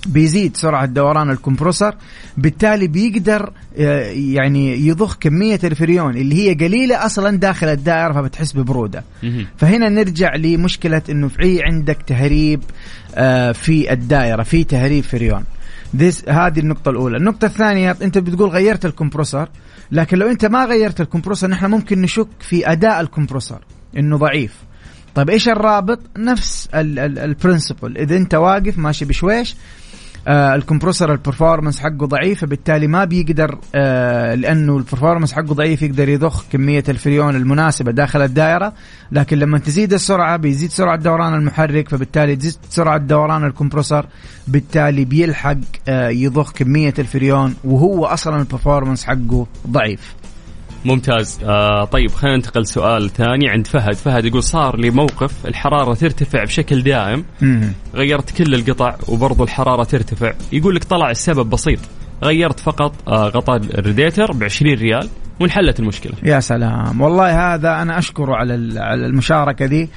[0.05, 1.95] بيزيد سرعة دوران الكمبروسر
[2.37, 9.03] بالتالي بيقدر آه، يعني يضخ كمية الفريون اللي هي قليلة أصلا داخل الدائرة فبتحس ببرودة.
[9.57, 12.63] فهنا نرجع لمشكلة أنه في عندك تهريب
[13.15, 15.43] آه، في الدائرة في تهريب فريون.
[16.27, 19.49] هذه النقطة الأولى، النقطة الثانية أنت بتقول غيرت ال compressor،
[19.91, 23.59] لكن لو أنت ما غيرت ال compressor نحن ممكن نشك في أداء ال compressor
[23.97, 24.64] إنه ضعيف.
[25.15, 29.55] طيب إيش الرابط؟ نفس ال principle، إذا أنت واقف ماشي بشويش
[30.27, 35.53] آه ال compressor ال performance حقه ضعيف فبالتالي ما بيقدر آه لأنه ال performance حقه
[35.53, 38.73] ضعيف يقدر يضخ كمية الفريون المناسبة داخل الدائرة.
[39.11, 44.05] لكن لما تزيد السرعة بيزيد سرعة دوران المحرك فبالتالي تزيد سرعة دوران ال compressor
[44.47, 50.15] بالتالي بيلحق آه يضخ كمية الفريون وهو أصلا ال performance حقه ضعيف.
[50.85, 51.39] ممتاز.
[51.43, 53.93] آه طيب خلينا ننتقل سؤال ثاني عند فهد.
[53.93, 57.25] فهد يقول صار لي موقف الحرارة ترتفع بشكل دائم
[57.95, 60.33] غيرت كل القطع وبرضو الحرارة ترتفع.
[60.51, 61.79] يقول لك طلع السبب بسيط.
[62.23, 66.13] غيرت فقط آه غطاء الريديتر ب 20 ريال وانحلت المشكلة.
[66.23, 67.01] يا سلام.
[67.01, 69.89] والله هذا أنا أشكره على على المشاركة دي.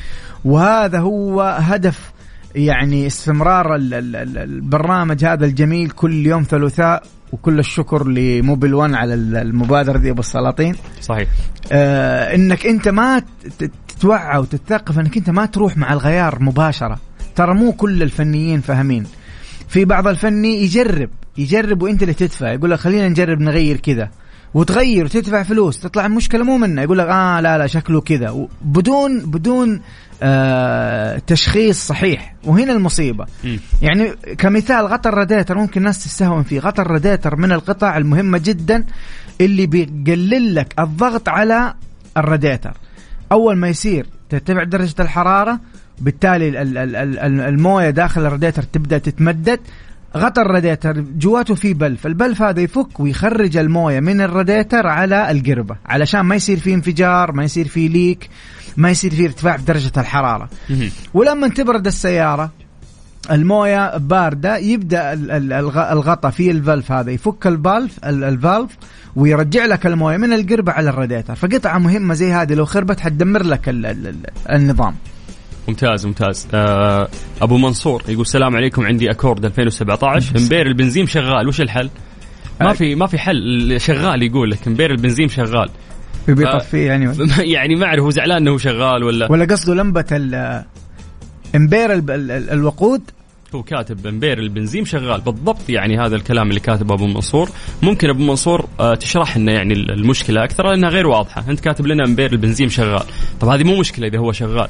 [0.45, 2.13] وهذا هو هدف
[2.55, 7.03] يعني استمرار البرنامج هذا الجميل كل يوم ثلاثاء.
[7.33, 10.75] وكل الشكر لموبل 1 على المبادرة دي أبو السلاطين.
[11.01, 11.29] صحيح.
[11.73, 13.23] آه إنك أنت ما
[13.59, 16.99] تتوعى وتتثقف إنك أنت ما تروح مع الغيار مباشرة.
[17.37, 19.07] ترى مو كل الفنيين فاهمين.
[19.69, 22.53] في بعض الفني يجرب يجرب وأنت اللي تدفع.
[22.53, 24.11] يقول لك خلينا نجرب نغير كذا.
[24.55, 25.81] وتغير وتدفع فلوس.
[25.81, 26.83] تطلع المشكلة مو منه.
[26.83, 28.49] يقول لك آه لا لا شكله كذا.
[28.63, 29.81] بدون بدون
[30.23, 32.35] آه تشخيص صحيح.
[32.45, 33.27] وهنا المصيبة.
[33.45, 33.57] م.
[33.83, 36.61] يعني كمثال غطى الراديتر ممكن الناس تستهون فيه.
[36.61, 38.85] غطى الراديتر من القطع المهمة جدا
[39.41, 41.75] اللي بيقلل لك الضغط على
[42.17, 42.73] الراديتر
[43.33, 45.61] أول ما يصير ترتفع درجة الحرارة
[45.99, 46.63] بالتالي
[47.49, 49.61] الموية داخل الراديتر تبدأ تتمدد.
[50.17, 52.07] غطى الراديتر جواته في بلف.
[52.07, 55.77] البلف هذا يفك ويخرج الموية من الراديتر على القربة.
[55.87, 58.29] علشان ما يصير فيه انفجار ما يصير فيه ليك
[58.77, 60.49] ما يصير فيه ارتفاع في درجة الحرارة.
[61.15, 62.51] ولما تبرد السيارة
[63.31, 65.13] الموية باردة يبدأ
[65.93, 67.11] الغطاء في ال valve هذا.
[67.11, 68.71] يفك ال valve ال valve
[69.17, 71.35] ويرجع لك الموية من القربة على الراديتر.
[71.35, 73.69] فقطعة مهمة زي هذه لو خربت حتدمر لك
[74.51, 74.95] النظام.
[75.69, 76.49] ممتاز ممتاز.
[76.55, 77.09] آه
[77.43, 81.91] أبو منصور يقول السلام عليكم عندي Accord 2017 امبير البنزين شغال وش الحل؟
[82.61, 85.69] ما في ما في حل شغال يقول لك امبير البنزين شغال.
[86.29, 87.13] بيطفيه يعني
[87.55, 90.05] يعني ما أعرف هو زعلان إنه شغال ولا؟ ولا قصده لمبة
[91.55, 92.03] امبير
[92.53, 93.03] الوقود؟
[93.55, 95.21] هو كاتب امبير البنزين شغال.
[95.21, 97.49] بالضبط يعني هذا الكلام اللي كاتبه أبو منصور.
[97.83, 101.45] ممكن أبو منصور آه، تشرح لنا يعني المشكلة أكثر لأنها غير واضحة.
[101.49, 103.05] أنت كاتب لنا امبير البنزين شغال.
[103.41, 104.69] طب هذه مو مشكلة إذا هو شغال.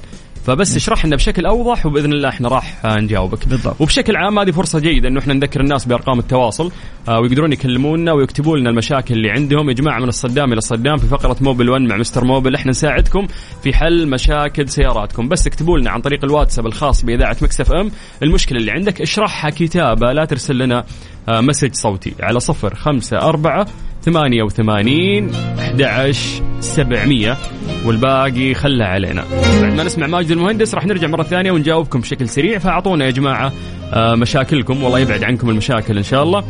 [0.49, 3.49] فبس اشرح لنا بشكل أوضح وبإذن الله إحنا راح نجاوبك.
[3.49, 3.81] بالضبط.
[3.81, 6.73] وبشكل عام هذه فرصة جيدة إنه إحنا نذكر الناس بأرقام التواصل
[7.09, 9.69] آه ويقدرون يكلمونا ويكتبوا لنا المشاكل اللي عندهم.
[9.69, 13.27] يا جماعة من الصدام إلى الصدام في فقرة Mobil 1 مع Mister Mobil إحنا نساعدكم
[13.63, 15.29] في حل مشاكل سياراتكم.
[15.29, 17.91] بس اكتبوا لنا عن طريق الواتساب الخاص بإذاعة Mix FM
[18.23, 19.01] المشكلة اللي عندك.
[19.01, 20.85] اشرحها كتابة لا ترسل لنا
[21.29, 23.67] آه message صوتي على صفر خمسة أربعة
[24.09, 26.12] ثمانية وثمانين أحد
[26.61, 27.37] سبعمية
[27.85, 29.25] والباقي خلها علينا.
[29.62, 32.59] بعد ما نسمع ماجد المهندس راح نرجع مرة ثانية ونجاوبكم بشكل سريع.
[32.59, 33.53] فأعطونا يا جماعة
[33.92, 34.83] آه، مشاكلكم.
[34.83, 36.44] والله يبعد عنكم المشاكل إن شاء الله.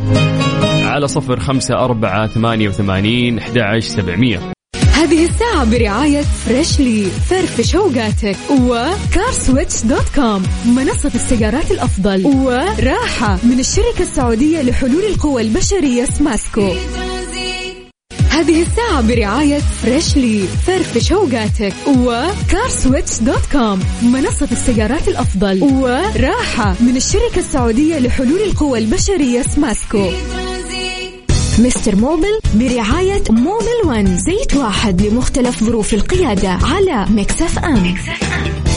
[0.85, 4.41] على صفر خمسة أربعة ثمانية وثمانين أحد سبعمية.
[4.93, 10.43] هذه الساعة برعاية Freshly فرفش أوقاتك و CarSwitch.com
[10.77, 16.73] منصة السيارات الأفضل وراحة من الشركة السعودية لحلول القوى البشرية سماسكو
[18.39, 27.99] هذه الساعة برعاية Freshly فرفش اوقاتك و CarSwitch.com منصة السيارات الأفضل وراحة من الشركة السعودية
[27.99, 30.11] لحلول القوى البشرية سماسكو
[31.59, 38.68] Mister Mobil برعاية Mobil One زيت واحد لمختلف ظروف القيادة على Mix FM, Mix FM.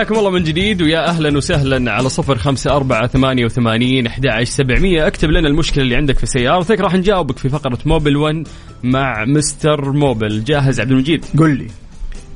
[0.00, 5.06] حياكم الله من جديد ويا أهلا وسهلا على صفر خمسة أربعة ثمانية وثمانين أحد سبعمية.
[5.06, 8.48] اكتب لنا المشكلة اللي عندك في سيارتك راح نجاوبك في فقرة Mobil 1
[8.82, 11.66] مع Mister Mobil جاهز عبد المجيد؟ قل لي.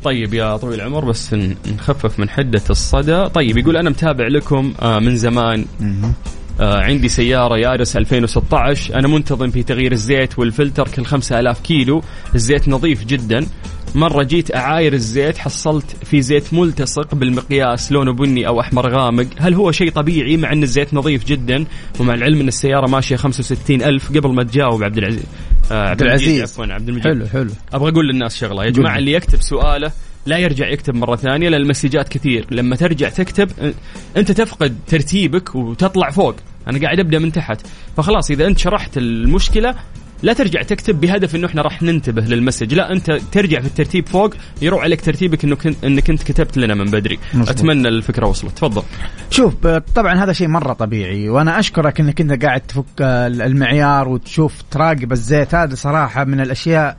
[0.03, 1.35] طيب يا طويل العمر بس
[1.75, 3.29] نخفف من حدة الصدى.
[3.29, 5.65] طيب يقول أنا متابع لكم آه، من زمان.
[6.61, 12.03] آه عندي سيارة يارس 2016 أنا منتظم في تغيير الزيت والفلتر كل 5000 كيلو.
[12.35, 13.47] الزيت نظيف جدا.
[13.95, 19.27] مرة جيت أعاير الزيت حصلت في زيت ملتصق بالمقياس لونه بني أو أحمر غامق.
[19.39, 21.65] هل هو شيء طبيعي مع أن الزيت نظيف جدا؟
[22.01, 25.25] ومع العلم أن السيارة ماشية 65 ألف قبل ما تجاوب عبد العزيز.
[25.73, 26.43] آه عبد العزيز.
[26.43, 27.05] عفوا عبد المجيد.
[27.05, 27.51] حلو حلو.
[27.75, 28.65] أبغى أقول للناس شغلة.
[28.65, 29.93] يا جماعة اللي يكتب سؤاله
[30.27, 32.47] لا يرجع يكتب مرة ثانية لأن المسجات كثير.
[32.51, 33.51] لما ترجع تكتب
[34.17, 36.37] أنت تفقد ترتيبك وتطلع فوق.
[36.69, 37.67] أنا قاعد أبدأ من تحت.
[37.97, 39.75] فخلاص إذا أنت شرحت المشكلة
[40.23, 42.75] لا ترجع تكتب بهدف إنه إحنا راح ننتبه للمسج.
[42.75, 46.75] لا أنت ترجع في الترتيب فوق يروح عليك ترتيبك إنه كنت إنك أنت كتبت لنا
[46.75, 47.19] من بدري.
[47.35, 47.51] مزبوط.
[47.51, 48.57] أتمنى الفكرة وصلت.
[48.57, 48.83] تفضل.
[49.31, 55.13] شوف طبعا هذا شيء مرة طبيعي وأنا أشكرك إنك أنت قاعد تفك المعيار وتشوف تراقب
[55.13, 55.55] الزيت.
[55.55, 56.97] هذا صراحة من الأشياء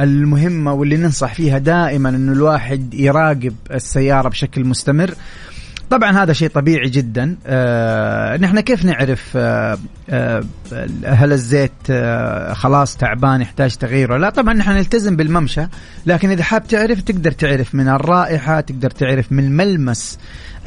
[0.00, 5.14] المهمة واللي ننصح فيها دائما إنه الواحد يراقب السيارة بشكل مستمر.
[5.90, 7.36] طبعا هذا شيء طبيعي جدا.
[7.46, 9.78] آه نحن كيف نعرف آه
[10.10, 10.44] آه
[11.04, 15.62] هل الزيت آه خلاص تعبان يحتاج تغييره؟ لا طبعا نحن نلتزم بالممشى
[16.06, 20.18] لكن إذا حاب تعرف تقدر تعرف من الرائحة تقدر تعرف من ملمس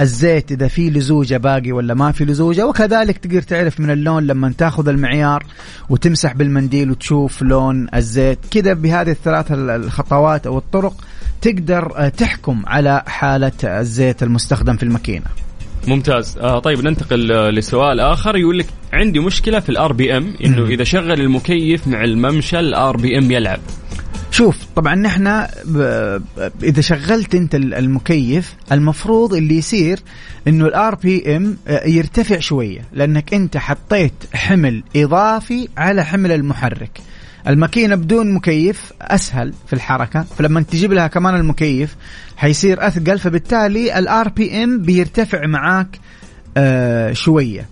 [0.01, 4.53] الزيت إذا في لزوجة باقي ولا ما في لزوجة وكذلك تقدر تعرف من اللون لما
[4.57, 5.45] تاخذ المعيار
[5.89, 8.39] وتمسح بالمنديل وتشوف لون الزيت.
[8.51, 10.93] كذا بهذه الثلاث الخطوات أو الطرق
[11.41, 15.25] تقدر آه، تحكم على حالة الزيت المستخدم في الماكينة.
[15.87, 16.37] ممتاز.
[16.37, 18.37] آه طيب ننتقل آه، لسؤال آخر.
[18.37, 23.17] يقول لك عندي مشكلة في ال RPM إنه إذا شغل المكيف مع الممشى الار بي
[23.17, 23.59] ام يلعب.
[24.31, 25.27] شوف طبعا نحن
[26.63, 29.99] إذا شغلت أنت المكيف المفروض اللي يصير
[30.47, 37.01] إنه ال RPM يرتفع شوية لأنك أنت حطيت حمل إضافي على حمل المحرك.
[37.47, 41.95] الماكينة بدون مكيف أسهل في الحركة فلما تجيب لها كمان المكيف
[42.37, 45.99] حيصير أثقل فبالتالي ال RPM بيرتفع معاك
[46.57, 47.65] آه شوية.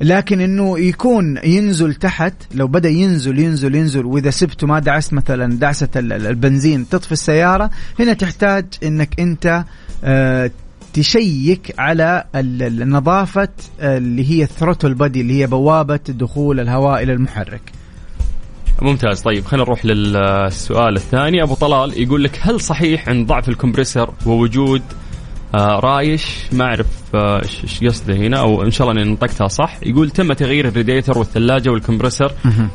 [0.00, 5.58] لكن إنه يكون ينزل تحت لو بدأ ينزل ينزل ينزل وإذا سبته ما دعست مثلا
[5.58, 9.64] دعسه البنزين تطفي السيارة هنا تحتاج إنك أنت
[10.04, 10.50] آه
[10.92, 13.48] تشيك على النظافه
[13.80, 17.60] اللي هي ال throttle body اللي هي بوابة دخول الهواء إلى المحرك.
[18.82, 19.20] ممتاز.
[19.20, 21.42] طيب خلينا نروح للسؤال الثاني.
[21.42, 24.82] أبو طلال يقول لك هل صحيح عند ضعف الكمبريسر ووجود
[25.54, 29.48] آه رايش ما أعرف آه، إيش آه قصده هنا أو إن شاء الله إني نطقتها
[29.48, 29.76] صح.
[29.82, 32.32] يقول تم تغيير الريديتر والثلاجة والكمبرسر.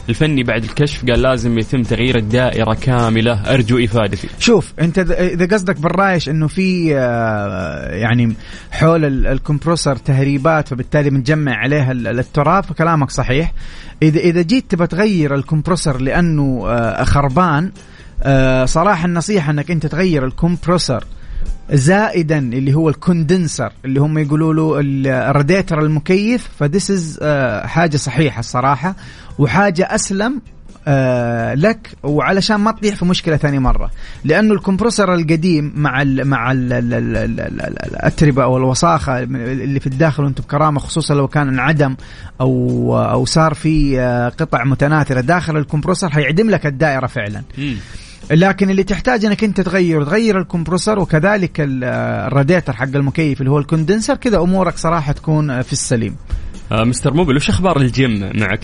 [0.10, 3.54] الفني بعد الكشف قال لازم يتم تغيير الدائرة كاملة.
[3.54, 4.28] أرجو إفادتي.
[4.40, 8.34] شوف أنت اذا قصدك بالرايش إنه في آه يعني
[8.72, 13.54] حول الكمبرسر تهريبات فبالتالي بنجمع عليها التراب فكلامك صحيح.
[14.04, 17.72] اذا إذا جيت تبى تغير ال compressor لأنه آه خربان
[18.24, 21.04] آه صراحة النصيحة إنك أنت تغير ال compressor
[21.72, 24.80] زائدا اللي هو ال condenser اللي هم يقولوا له
[25.30, 28.96] الراديتر المكيف ف this is آه، حاجة صحيحة الصراحة
[29.40, 30.42] وحاجة أسلم
[30.88, 33.92] آه لك وعلشان ما تطيح في مشكلة ثاني مرة.
[34.24, 39.20] لأنه ال compressor القديم مع ال مع ال ال ال ال ال الأتربة أو الوساخة
[39.24, 41.96] اللي في الداخل وأنتم بكرامة خصوصا لو كان انعدم
[42.42, 47.44] أو أو صار في آه، قطع متناثرة داخل ال compressor حيعدم لك الدائرة فعلا.
[48.32, 53.60] لكن اللي تحتاج إنك أنت تغير تغير ال compressor وكذلك الراديتر حق المكيف اللي هو
[53.60, 56.16] ال condenser كذا أمورك صراحة تكون في السليم
[56.72, 58.62] آه Mister Mobil وش أخبار الجيم معك؟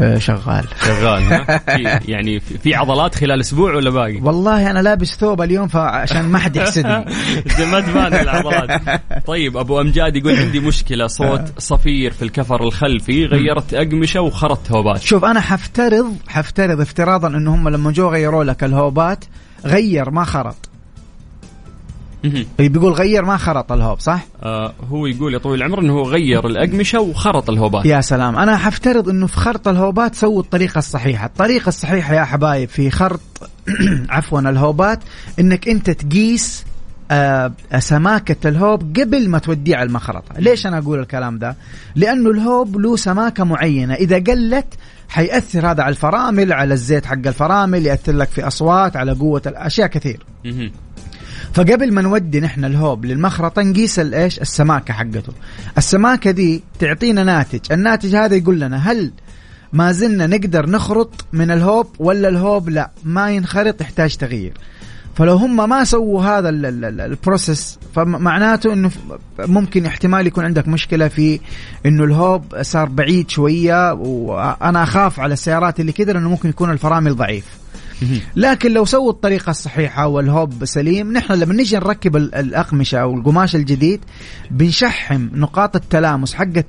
[0.00, 0.64] آه، شغال.
[0.84, 1.44] شغال
[2.12, 6.56] يعني في عضلات خلال أسبوع ولا باقي؟ والله أنا لابس ثوب اليوم فعشان ما حد
[6.56, 7.04] يحسدني.
[7.72, 8.80] ما تبان العضلات.
[9.26, 11.06] طيب أبو أمجاد يقول عندي مشكلة.
[11.06, 15.00] صوت صفير في الكفر الخلفي غيرت أقمشة وخرت هوبات.
[15.00, 19.24] شوف أنا حفترض حفترض افتراضا انه هم لما جو غيروا لك الهوبات
[19.64, 20.68] غير ما خرط.
[22.58, 26.46] بيقول غير ما خرط الهوب صح؟ آه هو يقول يا طويل العمر إنه هو غير
[26.46, 27.86] الأقمشة وخرط الهوبات.
[27.86, 28.36] يا سلام.
[28.36, 33.20] أنا حفترض إنه في خرط الهوبات سووا الطريقة الصحيحة، الطريقة الصحيحة يا حبايب في خرط
[34.10, 35.00] عفوا الهوبات
[35.40, 36.64] إنك أنت تقيس
[37.10, 40.40] آه سماكة الهوب قبل ما توديه على المخرطة.
[40.40, 41.56] ليش أنا أقول الكلام ده؟
[41.94, 43.94] لأنه الهوب له سماكة معينة.
[43.94, 44.74] إذا قلت
[45.08, 49.86] حيأثر هذا على الفرامل على الزيت حق الفرامل يأثر لك في أصوات على قوة الأشياء
[49.88, 50.26] كثير.
[51.52, 55.32] فقبل ما نودي نحن الهوب للمخرطة نقيس الايش السماكة حقته.
[55.78, 57.72] السماكة دي تعطينا ناتج.
[57.72, 59.12] الناتج هذا يقول لنا هل
[59.72, 64.52] ما زلنا نقدر نخرط من الهوب ولا الهوب لا؟ ما ينخرط يحتاج تغيير.
[65.14, 68.90] فلو هم ما سووا هذا ال process فمعناته إنه
[69.38, 71.40] ممكن احتمال يكون عندك مشكلة في
[71.86, 77.16] إنه الهوب صار بعيد شوية وأنا أخاف على السيارات اللي كذا لأنه ممكن يكون الفرامل
[77.16, 77.57] ضعيف.
[78.36, 84.00] لكن لو سووا الطريقة الصحيحة والهوب سليم نحن لما نجي نركب الأقمشة أو القماش الجديد
[84.50, 86.64] بنشحم نقاط التلامس حقة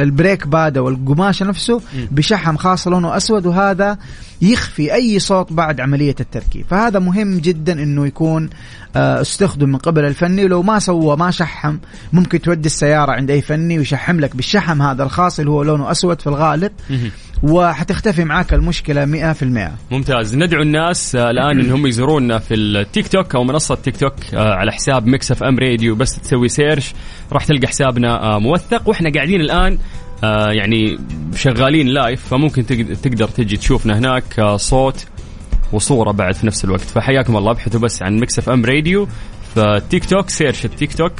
[0.00, 3.98] ال brake pad أو القماش نفسه بشحم خاص لونه أسود وهذا
[4.42, 6.66] يخفي أي صوت بعد عملية التركيب.
[6.70, 8.50] فهذا مهم جدا إنه يكون
[8.96, 10.44] آه، استخدم من قبل الفني.
[10.44, 11.76] ولو ما سوى ما شحم
[12.12, 16.20] ممكن تودي السيارة عند أي فني ويشحم لك بالشحم هذا الخاص اللي هو لونه أسود
[16.20, 16.72] في الغالب.
[17.42, 20.36] وحتختفي معاك المشكلة 100% ممتاز.
[20.36, 24.72] ندعو الناس آه، الآن أنهم يزورونا في التيك توك أو منصة تيك توك آه، على
[24.72, 25.94] حساب Mix FM راديو.
[25.94, 26.94] بس تسوي search
[27.32, 28.88] راح تلقى حسابنا موثق.
[28.88, 29.78] وإحنا قاعدين الآن
[30.50, 30.98] يعني
[31.34, 32.66] شغالين live فممكن
[33.02, 35.06] تقدر تجي تشوفنا هناك آه صوت
[35.72, 36.80] وصورة بعد في نفس الوقت.
[36.80, 39.08] فحياكم الله ابحثوا بس عن Mix FM راديو
[39.54, 41.12] فتيك توك search التيك توك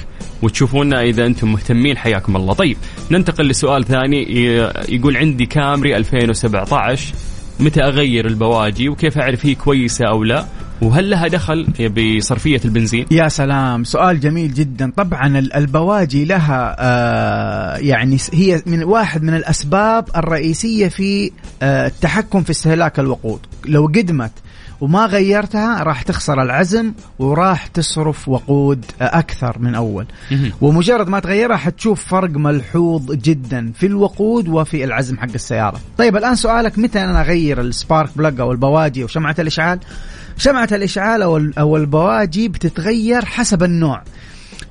[0.42, 1.98] وتشوفونا إذا أنتم مهتمين.
[1.98, 2.54] حياكم الله.
[2.54, 2.76] طيب
[3.10, 4.46] ننتقل لسؤال ثاني
[4.88, 7.14] يقول عندي كامري 2017
[7.62, 10.44] متى أغير البواجي وكيف أعرف هي كويسة أو لا؟
[10.82, 14.92] وهل لها دخل بصرفية البنزين؟ يا سلام سؤال جميل جدا.
[14.96, 21.30] طبعا البواجي لها آه يعني هي من واحد من الأسباب الرئيسية في
[21.62, 23.40] آه التحكم في استهلاك الوقود.
[23.66, 24.32] لو قدمت
[24.82, 30.06] وما غيرتها راح تخسر العزم وراح تصرف وقود أكثر من أول.
[30.60, 35.80] ومجرد ما تغيرها حتشوف فرق ملحوظ جدا في الوقود وفي العزم حق السيارة.
[35.98, 39.78] طيب الآن سؤالك متى أنا أغير السبارك بلاج أو البواجي أو شمعة الإشعال؟
[40.36, 41.22] شمعة الإشعال
[41.58, 44.02] أو البواجي بتتغير حسب النوع.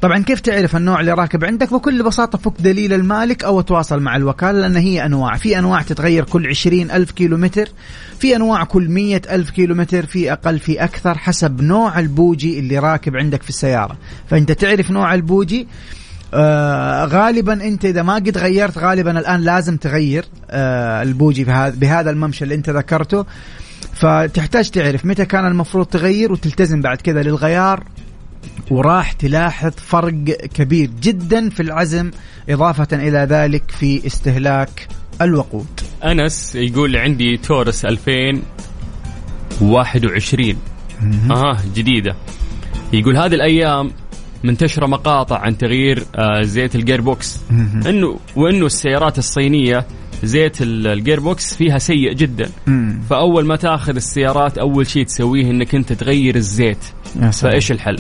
[0.02, 4.16] طبعا كيف تعرف النوع اللي راكب عندك؟ بكل بساطة فك دليل المالك أو تواصل مع
[4.16, 5.38] الوكالة لأن هي أنواع.
[5.38, 7.70] في أنواع تتغير كل عشرين ألف كيلو متر
[8.20, 12.80] في أنواع كل مية ألف كيلو متر في أقل في أكثر حسب نوع البوجي اللي
[12.80, 13.98] راكب عندك في السيارة.
[14.30, 15.68] فأنت تعرف نوع البوجي
[16.34, 22.44] آه غالبا أنت إذا ما قد غيرت غالبا الآن لازم تغير آه البوجي بهذا الممشى
[22.44, 23.26] اللي أنت ذكرته.
[23.94, 27.84] فتحتاج تعرف متى كان المفروض تغير وتلتزم بعد كذا للغيار.
[28.72, 30.14] وراح تلاحظ فرق
[30.54, 32.12] كبير جدا في العزم
[32.50, 34.88] إضافة إلى ذلك في استهلاك
[35.22, 35.68] الوقود.
[36.04, 40.56] أنس يقول عندي تورس 2021
[41.32, 42.16] آه جديدة.
[42.94, 43.92] يقول هذه الأيام
[44.44, 47.40] منتشرة مقاطع عن تغيير آه زيت ال gearbox.
[47.88, 49.88] إنه وإنه السيارات الصينية
[50.24, 52.50] زيت ال gearbox فيها سيء جدا.
[53.10, 56.86] فأول ما تأخذ السيارات أول شيء تسويه إنك أنت تغير الزيت.
[57.32, 57.98] فإيش الحل؟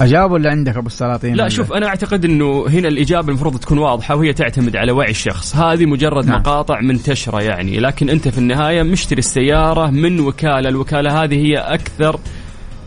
[0.00, 4.16] اجاب ولا عندك أبو السلاطين؟ لا شوف أنا أعتقد إنه هنا الإجابة المفروض تكون واضحة
[4.16, 6.40] وهي تعتمد على وعي الشخص، هذه مجرد نعم.
[6.40, 12.20] مقاطع منتشره يعني، لكن أنت في النهاية مشتري السيارة من وكالة، الوكاله هذه هي أكثر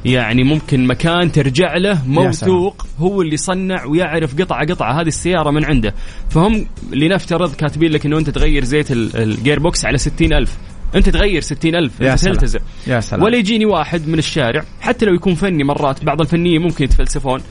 [0.05, 5.65] يعني ممكن مكان ترجع له موثوق هو اللي صنع ويعرف قطعة قطعة هذه السيارة من
[5.65, 5.93] عنده.
[6.29, 10.57] فهم لنفترض كاتبين لك إنه أنت تغير زيت ال gearbox على ستين ألف.
[10.95, 12.59] انت تغير ستين ألف يا انت تلتزم.
[12.87, 13.23] يا سلام.
[13.23, 17.41] ولا يجيني واحد من الشارع حتى لو يكون فني مرات بعض الفنيين ممكن يتفلسفون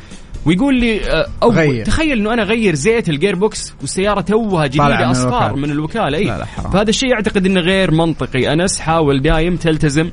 [0.46, 1.84] ويقول لي آه، أو غير.
[1.84, 6.90] تخيل إنه أنا أغير زيت ال gearbox والسيارة توها جديدة أصفار من الوكالة اي فهذا
[6.90, 8.52] الشيء أعتقد إنه غير منطقي.
[8.52, 10.10] أنس حاول دايم تلتزم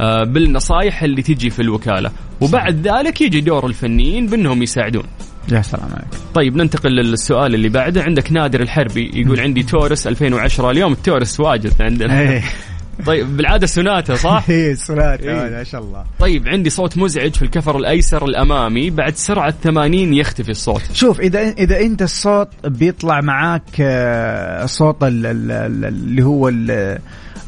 [0.00, 2.10] آه، بالنصائح اللي تجي في الوكالة.
[2.40, 5.04] وبعد ذلك يجي دور الفنيين بأنهم يساعدون.
[5.52, 8.02] يا سلام عليك طيب ننتقل للسؤال اللي بعده.
[8.02, 10.92] عندك نادر الحربي يقول عندي تورس 2010 اليوم.
[10.92, 12.20] التورس واجد عندنا.
[12.20, 12.42] إيه.
[13.06, 15.50] طيب بالعادة سوناتا صح؟ اي سوناتا إيه.
[15.50, 16.04] ما شاء الله.
[16.18, 18.90] طيب عندي صوت مزعج في الكفر الأيسر الأمامي.
[18.90, 20.82] بعد سرعة 80 يختفي الصوت.
[20.92, 26.52] شوف إذا إذا أنت الصوت بيطلع معاك آه، صوت اللي هو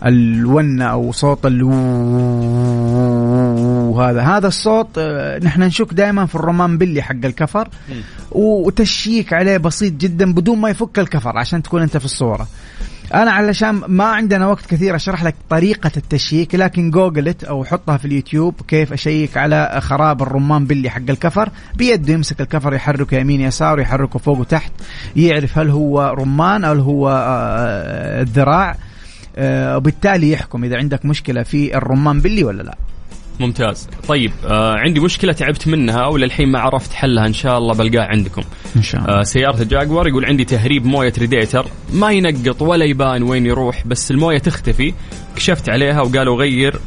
[0.07, 1.63] الونة أو صوت ال
[3.95, 7.69] وهذا هذا الصوت آه، نحن نشك دائما في الرمان بلي حق الكفر.
[8.33, 12.49] وتشيك عليه بسيط جدا بدون ما يفك الكفر عشان تكون أنت في الصورة.
[13.15, 18.05] أنا علشان ما عندنا وقت كثير أشرح لك طريقة التشييك لكن جوجلت أو حطها في
[18.05, 21.49] اليوتيوب كيف أشيك على خراب الرمان بلي حق الكفر.
[21.77, 24.73] بيده يمسك الكفر يحركه يمين يسار يحركه فوق وتحت
[25.17, 28.77] يعرف هل هو رمان أو هو آه، الذراع
[29.37, 32.77] آه، وبالتالي يحكم إذا عندك مشكلة في الرمان بلي ولا لا.
[33.41, 33.89] ممتاز.
[34.09, 37.27] طيب آه عندي مشكلة تعبت منها وللحين ما عرفت حلها.
[37.27, 38.43] إن شاء الله بلقاها عندكم.
[38.77, 39.21] إن شاء الله.
[39.21, 41.67] آه سيارة الجاكوار يقول عندي تهريب موية ريديتر.
[41.93, 44.95] ما ينقط ولا يبان وين يروح بس الموية تختفي.
[45.37, 46.81] كشفت عليها وقالوا غير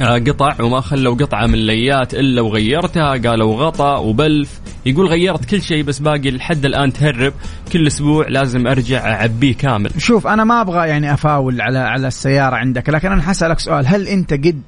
[0.00, 3.10] آه قطع وما خلوا قطعة من الليات إلا وغيرتها.
[3.10, 4.60] قالوا غطا وبلف.
[4.86, 7.32] يقول غيرت كل شيء بس باقي لحد الآن تهرب.
[7.72, 9.90] كل أسبوع لازم أرجع أعبيه كامل.
[9.98, 13.86] شوف أنا ما أبغى يعني أفاول على على السيارة عندك لكن أنا حسألك سؤال.
[13.86, 14.62] هل أنت قد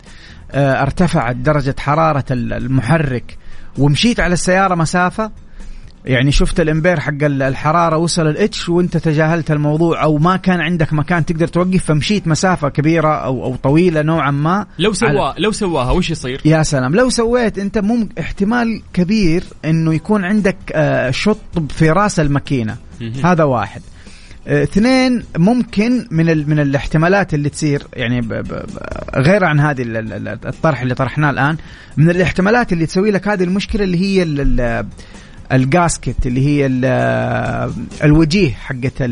[0.54, 3.38] ارتفعت درجة حرارة المحرك
[3.78, 5.30] ومشيت على السيارة مسافة.
[6.04, 10.92] يعني شفت الامبير حق الحرارة وصل ال H وانت تجاهلت الموضوع أو ما كان عندك
[10.92, 14.66] مكان تقدر توقف فمشيت مسافة كبيرة أو أو طويلة نوعا ما.
[14.78, 16.94] لو سوا لو سواها وش يصير؟ يا سلام.
[16.94, 22.76] لو سويت أنت مم احتمال كبير إنه يكون عندك آه، شطب في رأس الماكينة.
[23.24, 23.80] هذا واحد.
[23.80, 23.91] آه،
[24.46, 28.64] اثنين ممكن من ال من الاحتمالات اللي تصير يعني ب ب
[29.16, 29.82] غير عن هذه
[30.46, 31.56] الطرح اللي طرحناه الآن
[31.96, 34.22] من الاحتمالات اللي تسوي لك هذه المشكلة اللي هي
[35.52, 36.66] ال gasket اللي هي
[38.04, 39.02] الوجيه حقت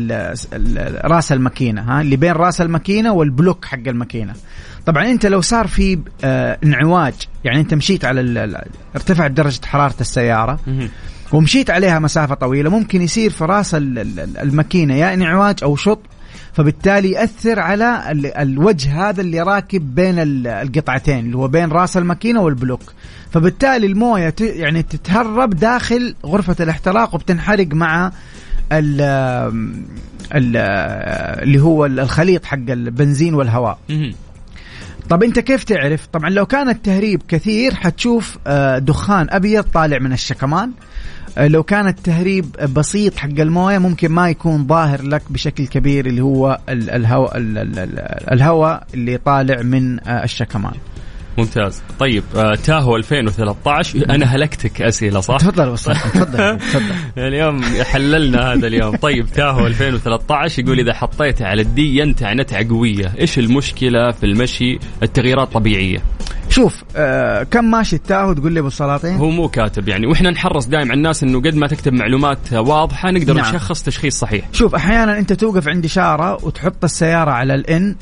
[1.05, 4.33] راس الماكينة ها اللي بين راس الماكينة وال block حق الماكينة.
[4.85, 7.13] طبعا أنت لو صار في آه، انعواج
[7.43, 8.47] يعني أنت مشيت على
[8.95, 10.59] ارتفعت درجة حرارة السيارة
[11.33, 12.69] ومشيت عليها مسافة طويلة.
[12.69, 15.99] ممكن يصير في راس الماكينة يا انعواج أو شط
[16.53, 18.03] فبالتالي يأثر على
[18.39, 20.15] الوجه هذا اللي راكب بين
[20.47, 22.93] القطعتين اللي هو بين راس الماكينة والبلوك.
[23.31, 28.11] فبالتالي الموية يعني تتهرب داخل غرفة الاحتراق وبتنحرق مع
[28.71, 29.01] ال
[30.35, 30.57] ال
[31.43, 33.79] اللي هو الخليط حق البنزين والهواء.
[35.09, 40.13] طب أنت كيف تعرف؟ طبعا لو كان التهريب كثير حتشوف آه، دخان أبيض طالع من
[40.13, 40.71] الشكمان.
[41.37, 46.59] لو كان التهريب بسيط حق المويه ممكن ما يكون ظاهر لك بشكل كبير اللي هو
[46.69, 47.31] الهواء
[48.31, 50.73] الهواء اللي طالع من آه، الشكمان.
[51.37, 51.81] ممتاز.
[51.99, 56.95] طيب آه تاهو 2013 أنا هلكتك أسئلة صح؟ تفضل تفضل تفضل.
[57.17, 58.95] اليوم حللنا هذا اليوم.
[58.95, 64.79] طيب تاهو 2013 يقول إذا حطيته على الدي ينتع نتعة قوية إيش المشكلة في المشي؟
[65.03, 66.03] التغييرات طبيعية.
[66.51, 70.65] شوف آه كم ماشي التاهو تقول لي أبو السلاطين هو مو كاتب يعني وإحنا نحرص
[70.65, 73.49] دائما على الناس إنه قد ما تكتب معلومات واضحة نقدر نعم.
[73.49, 77.95] نشخص تشخيص صحيح شوف أحيانا أنت توقف عند إشارة وتحط السيارة على ال N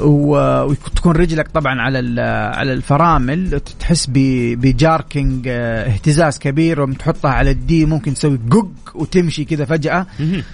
[0.00, 2.20] وتكون رجلك طبعا على
[2.54, 8.68] على الفرامل تحس ب jerking آه، اهتزاز كبير وتحطها على ال D ممكن تسوي جوج
[8.94, 10.06] وتمشي كذا فجأة.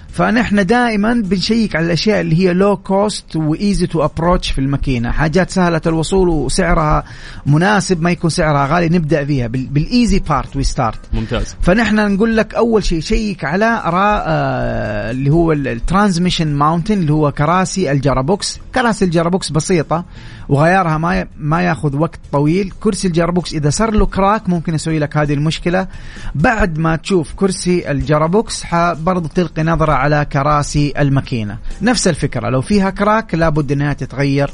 [0.09, 5.11] فنحن دائما بنشيك على الأشياء اللي هي low cost و easy to approach في الماكينة.
[5.11, 7.03] حاجات سهلة الوصول وسعرها
[7.45, 11.55] مناسب ما يكون سعرها غالي نبدأ فيها بال easy part we start ممتاز.
[11.61, 17.13] فنحن نقول لك أول شيء check على را آه اللي هو ال transmission mounting اللي
[17.13, 18.59] هو كراسي ال gearbox.
[18.75, 20.05] كراسي ال gearbox بسيطة
[20.49, 22.73] وغيارها ما ما ياخذ وقت طويل.
[22.79, 25.87] كرسي ال gearbox إذا صار له crack ممكن يسوي لك هذه المشكلة.
[26.35, 28.63] بعد ما تشوف كرسي ال gearbox
[28.93, 31.57] برضو تلقي نظرة على كراسي الماكينة.
[31.81, 34.49] نفس الفكرة لو فيها crack لابد إنها تتغير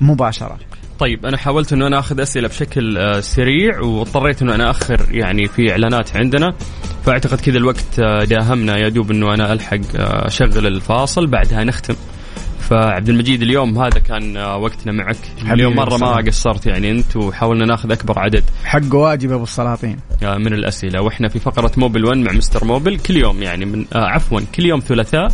[0.00, 0.58] مباشرة.
[0.98, 5.48] طيب أنا حاولت إنه أنا آخذ أسئلة بشكل آه، سريع واضطريت إنه أنا أخر يعني
[5.48, 6.54] في إعلانات عندنا.
[7.04, 8.76] فأعتقد كذا الوقت آه، داهمنا.
[8.76, 11.26] يا دوب إنه أنا ألحق آه، أشغل الفاصل.
[11.26, 11.94] بعدها نختم.
[12.70, 15.16] فعبد المجيد اليوم هذا كان وقتنا معك.
[15.52, 18.44] اليوم مرة ما قصرت يعني انت وحاولنا ناخذ أكبر عدد.
[18.64, 19.96] حق واجب أبو السلاطين.
[20.22, 21.02] من الأسئلة.
[21.02, 24.66] وإحنا في فقرة موبل 1 مع مستر موبل كل يوم يعني من آه عفوا كل
[24.66, 25.28] يوم ثلاثاء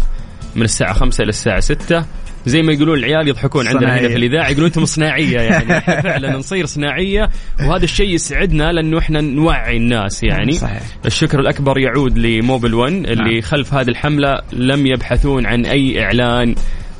[0.57, 2.05] من الساعة 5 إلى الساعة 6
[2.47, 3.77] زي ما يقولون العيال يضحكون صناعية.
[3.77, 5.81] عندنا هنا في الإذاعة يقولون أنتم صناعية يعني.
[6.03, 7.31] فعلا نصير صناعية
[7.61, 10.53] وهذا الشيء يسعدنا لأنه إحنا نوعي الناس يعني.
[10.53, 10.83] صحيح.
[11.07, 13.41] الشكر الأكبر يعود لموبل 1 اللي نعم.
[13.41, 16.55] خلف هذه الحملة لم يبحثون عن أي إعلان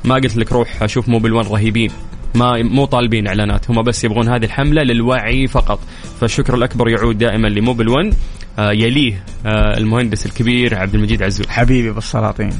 [0.05, 1.91] ما قلت لك روح شوف موبل 1 رهيبين.
[2.35, 3.71] ما مو طالبين إعلانات.
[3.71, 5.79] هم بس يبغون هذه الحملة للوعي فقط.
[6.21, 8.13] فالشكر الأكبر يعود دائما لموبل 1
[8.59, 11.47] آه يليه آه المهندس الكبير عبد المجيد عزوز.
[11.47, 12.53] حبيبي بالسلاطين.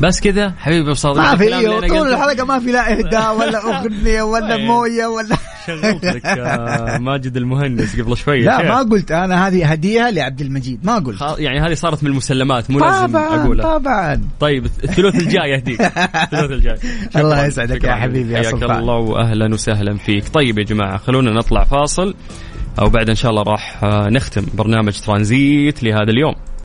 [0.00, 4.22] بس كذا حبيبي بصادق ما في إيه طول الحلقة ما في لا إهداء ولا أغنية
[4.22, 4.66] ولا إيه.
[4.66, 5.36] موية ولا
[5.66, 10.80] شغلت لك آه، ماجد المهندس قبل شوي لا ما قلت أنا هذه هدية لعبد المجيد
[10.86, 11.20] ما قلت.
[11.38, 13.78] يعني هذه صارت من المسلمات مو لازم أقولها.
[13.78, 14.20] طبعا.
[14.40, 15.80] طيب الثلث الجاي اهديك
[16.24, 16.78] الثلث الجاي.
[17.16, 20.28] الله يسعدك يا حبيبي يا حياك الله واهلا وسهلا فيك.
[20.28, 22.14] طيب يا جماعة خلونا نطلع فاصل
[22.78, 26.34] أو بعد إن شاء الله راح آه، نختم برنامج ترانزيت لهذا اليوم.